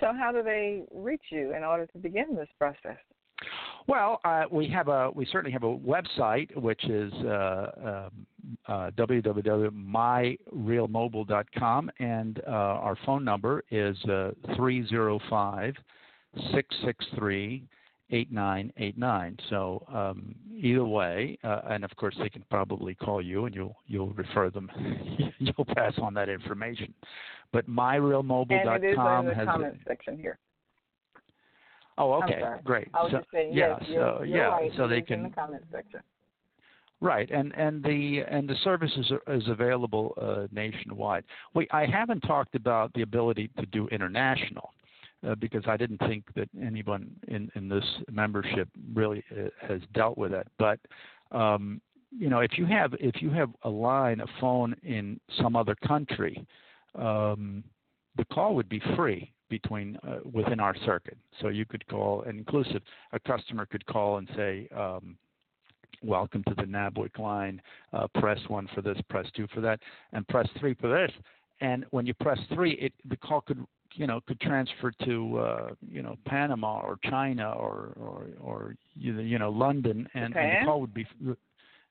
so 0.00 0.12
how 0.18 0.32
do 0.32 0.42
they 0.42 0.82
reach 0.92 1.24
you 1.30 1.54
in 1.54 1.62
order 1.62 1.86
to 1.86 1.98
begin 1.98 2.34
this 2.34 2.48
process 2.58 2.98
well, 3.86 4.20
uh, 4.24 4.44
we 4.50 4.66
have 4.68 4.88
a 4.88 5.10
we 5.14 5.26
certainly 5.26 5.52
have 5.52 5.64
a 5.64 5.76
website 5.76 6.56
which 6.56 6.82
is 6.84 7.12
uh, 7.24 7.66
um, 7.84 8.26
uh, 8.66 8.90
www.myrealmobile.com, 8.96 11.90
and 11.98 12.40
uh, 12.46 12.50
our 12.50 12.96
phone 13.04 13.22
number 13.24 13.62
is 13.70 14.02
uh, 14.04 14.30
three 14.56 14.86
zero 14.88 15.20
five 15.28 15.74
six 16.52 16.74
six 16.84 17.04
three 17.16 17.64
8989. 18.12 19.38
So 19.48 19.84
um, 19.92 20.34
either 20.54 20.84
way, 20.84 21.38
uh, 21.42 21.62
and 21.70 21.82
of 21.82 21.90
course 21.96 22.14
they 22.20 22.28
can 22.28 22.44
probably 22.50 22.94
call 22.94 23.22
you, 23.22 23.46
and 23.46 23.54
you'll 23.54 23.76
you'll 23.86 24.12
refer 24.12 24.50
them, 24.50 24.70
you'll 25.38 25.64
pass 25.74 25.94
on 26.00 26.14
that 26.14 26.28
information. 26.28 26.92
But 27.52 27.68
myrealmobile.com 27.68 28.74
and 28.74 28.84
it 28.84 28.88
is 28.88 28.98
in 28.98 29.26
the 29.26 29.34
has 29.34 29.46
comment 29.46 29.78
a, 29.80 29.88
section 29.88 30.18
here. 30.18 30.38
Oh, 31.98 32.22
okay, 32.22 32.42
great. 32.64 32.88
I 32.94 33.02
was 33.02 33.12
so, 33.12 33.18
just 33.18 33.30
saying, 33.32 33.52
yeah, 33.52 33.76
yes, 33.78 33.82
so 33.86 33.92
you're, 33.92 34.24
yeah, 34.24 34.36
you're 34.36 34.50
right. 34.50 34.72
so 34.76 34.88
they 34.88 34.98
it's 34.98 35.08
can 35.08 35.18
in 35.20 35.22
the 35.24 35.30
comment 35.30 35.62
section. 35.70 36.00
Right, 37.00 37.28
and 37.30 37.52
and 37.56 37.82
the 37.82 38.20
and 38.30 38.48
the 38.48 38.54
service 38.62 38.92
is, 38.96 39.10
is 39.26 39.48
available 39.48 40.14
uh, 40.20 40.46
nationwide. 40.52 41.24
We 41.52 41.66
I 41.72 41.84
haven't 41.84 42.20
talked 42.20 42.54
about 42.54 42.92
the 42.94 43.02
ability 43.02 43.50
to 43.58 43.66
do 43.66 43.88
international 43.88 44.70
uh, 45.26 45.34
because 45.34 45.64
I 45.66 45.76
didn't 45.76 45.98
think 45.98 46.24
that 46.36 46.48
anyone 46.60 47.10
in 47.26 47.50
in 47.56 47.68
this 47.68 47.84
membership 48.10 48.68
really 48.94 49.24
uh, 49.32 49.48
has 49.66 49.80
dealt 49.94 50.16
with 50.16 50.32
it. 50.32 50.46
But 50.58 50.78
um, 51.32 51.80
you 52.16 52.28
know, 52.28 52.38
if 52.38 52.56
you 52.56 52.66
have 52.66 52.94
if 53.00 53.20
you 53.20 53.30
have 53.30 53.50
a 53.64 53.68
line, 53.68 54.20
a 54.20 54.26
phone 54.40 54.74
in 54.84 55.18
some 55.40 55.56
other 55.56 55.74
country, 55.86 56.46
um, 56.94 57.64
the 58.16 58.24
call 58.26 58.54
would 58.54 58.68
be 58.68 58.80
free 58.96 59.32
between 59.52 59.98
uh, 59.98 60.20
within 60.32 60.60
our 60.60 60.74
circuit. 60.86 61.18
So 61.42 61.48
you 61.48 61.66
could 61.66 61.86
call, 61.86 62.22
and 62.22 62.38
inclusive, 62.38 62.80
a 63.12 63.20
customer 63.20 63.66
could 63.66 63.84
call 63.84 64.16
and 64.16 64.26
say, 64.34 64.66
um, 64.74 65.18
"Welcome 66.02 66.42
to 66.48 66.54
the 66.54 66.62
NABWIC 66.62 67.18
line. 67.18 67.60
Uh, 67.92 68.06
press 68.14 68.38
one 68.48 68.66
for 68.74 68.80
this, 68.80 68.96
press 69.10 69.26
two 69.36 69.46
for 69.54 69.60
that, 69.60 69.78
and 70.14 70.26
press 70.28 70.48
three 70.58 70.72
for 70.80 70.88
this." 70.88 71.12
And 71.60 71.84
when 71.90 72.06
you 72.06 72.14
press 72.14 72.38
three, 72.54 72.72
it 72.86 72.94
the 73.10 73.18
call 73.18 73.42
could 73.42 73.62
you 73.94 74.06
know 74.06 74.22
could 74.26 74.40
transfer 74.40 74.90
to 75.04 75.38
uh, 75.38 75.68
you 75.86 76.00
know 76.00 76.16
Panama 76.24 76.80
or 76.80 76.98
China 77.10 77.50
or 77.50 77.92
or 78.00 78.26
or 78.40 78.74
you 78.94 79.38
know 79.38 79.50
London, 79.50 80.08
and, 80.14 80.34
and 80.34 80.62
the 80.62 80.64
call 80.64 80.80
would 80.80 80.94
be 80.94 81.06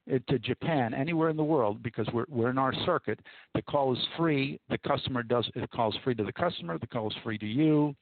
to 0.07 0.39
Japan, 0.39 0.93
anywhere 0.93 1.29
in 1.29 1.37
the 1.37 1.43
world, 1.43 1.83
because 1.83 2.07
we're 2.13 2.25
we're 2.27 2.49
in 2.49 2.57
our 2.57 2.73
circuit. 2.85 3.19
The 3.53 3.61
call 3.61 3.93
is 3.93 3.99
free. 4.17 4.59
The 4.69 4.77
customer 4.79 5.23
does 5.23 5.49
the 5.55 5.67
call 5.67 5.89
is 5.89 5.97
free 6.03 6.15
to 6.15 6.23
the 6.23 6.33
customer. 6.33 6.77
The 6.77 6.87
call 6.87 7.09
is 7.09 7.15
free 7.23 7.37
to 7.37 7.45
you. 7.45 7.95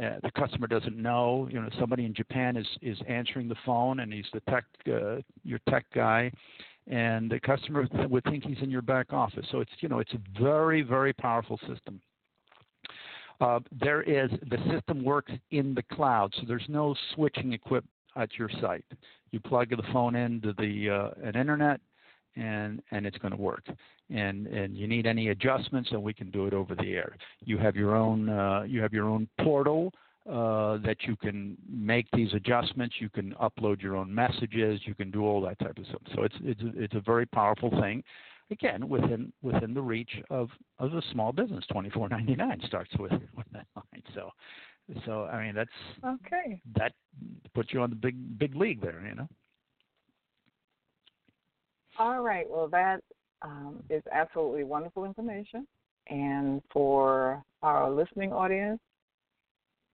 Uh, 0.00 0.20
the 0.22 0.30
customer 0.38 0.66
doesn't 0.66 0.96
know. 0.96 1.48
You 1.50 1.60
know, 1.60 1.68
somebody 1.78 2.04
in 2.04 2.14
Japan 2.14 2.56
is 2.56 2.66
is 2.82 2.98
answering 3.08 3.48
the 3.48 3.56
phone, 3.64 4.00
and 4.00 4.12
he's 4.12 4.26
the 4.32 4.40
tech 4.50 4.64
uh, 4.86 5.22
your 5.42 5.58
tech 5.68 5.86
guy, 5.94 6.30
and 6.86 7.30
the 7.30 7.40
customer 7.40 7.88
would 8.08 8.24
think 8.24 8.44
he's 8.44 8.62
in 8.62 8.70
your 8.70 8.82
back 8.82 9.12
office. 9.12 9.46
So 9.50 9.60
it's 9.60 9.72
you 9.80 9.88
know 9.88 9.98
it's 9.98 10.12
a 10.12 10.40
very 10.40 10.82
very 10.82 11.12
powerful 11.12 11.58
system. 11.66 12.00
Uh, 13.40 13.60
there 13.80 14.02
is 14.02 14.30
the 14.50 14.58
system 14.70 15.02
works 15.02 15.32
in 15.50 15.74
the 15.74 15.82
cloud, 15.94 16.32
so 16.36 16.42
there's 16.46 16.66
no 16.68 16.94
switching 17.14 17.54
equipment 17.54 17.90
at 18.16 18.38
your 18.38 18.50
site. 18.60 18.84
You 19.30 19.40
plug 19.40 19.70
the 19.70 19.82
phone 19.92 20.16
into 20.16 20.52
the 20.54 20.90
uh, 20.90 21.26
an 21.26 21.36
internet, 21.36 21.80
and 22.36 22.82
and 22.90 23.06
it's 23.06 23.18
going 23.18 23.32
to 23.32 23.40
work. 23.40 23.64
And 24.10 24.46
and 24.46 24.76
you 24.76 24.86
need 24.86 25.06
any 25.06 25.28
adjustments, 25.28 25.90
and 25.92 26.02
we 26.02 26.12
can 26.12 26.30
do 26.30 26.46
it 26.46 26.54
over 26.54 26.74
the 26.74 26.92
air. 26.94 27.16
You 27.44 27.58
have 27.58 27.76
your 27.76 27.94
own 27.94 28.28
uh, 28.28 28.62
you 28.62 28.80
have 28.82 28.92
your 28.92 29.08
own 29.08 29.28
portal 29.42 29.92
uh, 30.28 30.78
that 30.84 30.96
you 31.06 31.16
can 31.16 31.56
make 31.68 32.06
these 32.12 32.32
adjustments. 32.34 32.96
You 32.98 33.08
can 33.08 33.34
upload 33.40 33.80
your 33.80 33.96
own 33.96 34.14
messages. 34.14 34.80
You 34.84 34.94
can 34.94 35.10
do 35.10 35.24
all 35.24 35.40
that 35.42 35.58
type 35.58 35.78
of 35.78 35.86
stuff. 35.86 36.02
So 36.14 36.22
it's 36.24 36.36
it's 36.42 36.60
it's 36.76 36.94
a 36.94 37.00
very 37.00 37.26
powerful 37.26 37.70
thing. 37.80 38.02
Again, 38.50 38.88
within 38.88 39.32
within 39.42 39.74
the 39.74 39.80
reach 39.80 40.10
of 40.28 40.50
of 40.78 40.92
a 40.94 41.02
small 41.12 41.32
business, 41.32 41.64
twenty 41.70 41.90
four 41.90 42.08
ninety 42.08 42.34
nine 42.34 42.60
starts 42.66 42.90
with 42.98 43.12
with 43.36 43.46
that 43.52 43.66
line. 43.76 44.02
So 44.14 44.30
so 45.04 45.24
I 45.24 45.44
mean 45.44 45.54
that's 45.54 45.70
okay. 46.04 46.60
That 46.76 46.92
puts 47.54 47.72
you 47.72 47.80
on 47.80 47.90
the 47.90 47.96
big 47.96 48.38
big 48.38 48.54
league 48.54 48.80
there, 48.80 49.04
you 49.06 49.14
know. 49.14 49.28
All 51.98 52.22
right. 52.22 52.46
Well, 52.48 52.68
that 52.68 53.00
um, 53.42 53.82
is 53.90 54.02
absolutely 54.12 54.64
wonderful 54.64 55.04
information. 55.04 55.66
And 56.08 56.62
for 56.72 57.42
our 57.62 57.90
listening 57.90 58.32
audience, 58.32 58.80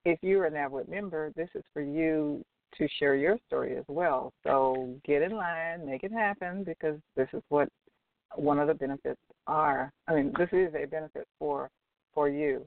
if 0.04 0.18
you're 0.22 0.46
a 0.46 0.50
NABWIC 0.50 0.88
member, 0.88 1.32
this 1.36 1.48
is 1.54 1.64
for 1.72 1.82
you 1.82 2.44
to 2.78 2.88
share 2.98 3.16
your 3.16 3.38
story 3.46 3.76
as 3.76 3.84
well. 3.88 4.32
So 4.44 4.94
get 5.04 5.22
in 5.22 5.32
line, 5.32 5.84
make 5.84 6.04
it 6.04 6.12
happen, 6.12 6.62
because 6.62 6.98
this 7.16 7.28
is 7.32 7.42
what 7.48 7.68
one 8.34 8.58
of 8.58 8.68
the 8.68 8.74
benefits 8.74 9.20
are. 9.46 9.92
I 10.06 10.14
mean, 10.14 10.32
this 10.38 10.48
is 10.52 10.72
a 10.74 10.86
benefit 10.86 11.26
for 11.38 11.70
for 12.14 12.28
you. 12.28 12.66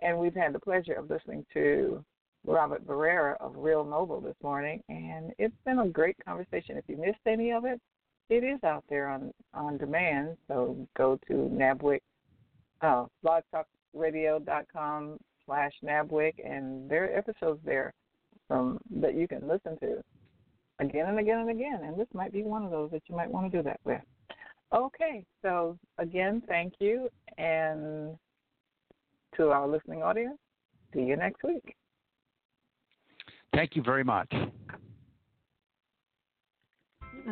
And 0.00 0.18
we've 0.18 0.34
had 0.34 0.52
the 0.52 0.60
pleasure 0.60 0.94
of 0.94 1.10
listening 1.10 1.44
to 1.54 2.04
Robert 2.46 2.86
Barrera 2.86 3.36
of 3.40 3.56
Real 3.56 3.84
Mobile 3.84 4.20
this 4.20 4.36
morning, 4.42 4.82
and 4.88 5.32
it's 5.38 5.56
been 5.64 5.80
a 5.80 5.88
great 5.88 6.16
conversation. 6.24 6.76
If 6.76 6.84
you 6.88 6.96
missed 6.96 7.18
any 7.26 7.50
of 7.52 7.64
it, 7.64 7.80
it 8.30 8.44
is 8.44 8.62
out 8.62 8.84
there 8.88 9.08
on 9.08 9.32
on 9.54 9.76
demand. 9.78 10.36
So 10.46 10.86
go 10.96 11.18
to 11.26 11.32
NABWIC, 11.32 12.00
uh, 12.82 13.06
blogtalkradio.com 13.24 15.18
slash 15.44 15.72
NABWIC, 15.84 16.34
and 16.44 16.88
there 16.88 17.04
are 17.04 17.18
episodes 17.18 17.60
there 17.64 17.92
from 18.46 18.78
that 19.00 19.14
you 19.14 19.26
can 19.26 19.46
listen 19.48 19.78
to 19.80 20.02
again 20.78 21.06
and 21.06 21.18
again 21.18 21.40
and 21.40 21.50
again. 21.50 21.80
And 21.84 21.98
this 21.98 22.08
might 22.14 22.32
be 22.32 22.42
one 22.42 22.64
of 22.64 22.70
those 22.70 22.90
that 22.92 23.02
you 23.08 23.16
might 23.16 23.30
want 23.30 23.50
to 23.50 23.58
do 23.58 23.62
that 23.64 23.80
with. 23.84 24.00
Okay, 24.72 25.24
so 25.42 25.78
again, 25.96 26.42
thank 26.46 26.74
you, 26.78 27.08
and 27.38 28.16
to 29.38 29.48
our 29.48 29.66
listening 29.66 30.02
audience. 30.02 30.38
See 30.94 31.02
you 31.02 31.16
next 31.16 31.42
week. 31.42 31.74
Thank 33.54 33.76
you 33.76 33.82
very 33.82 34.04
much. 34.04 34.30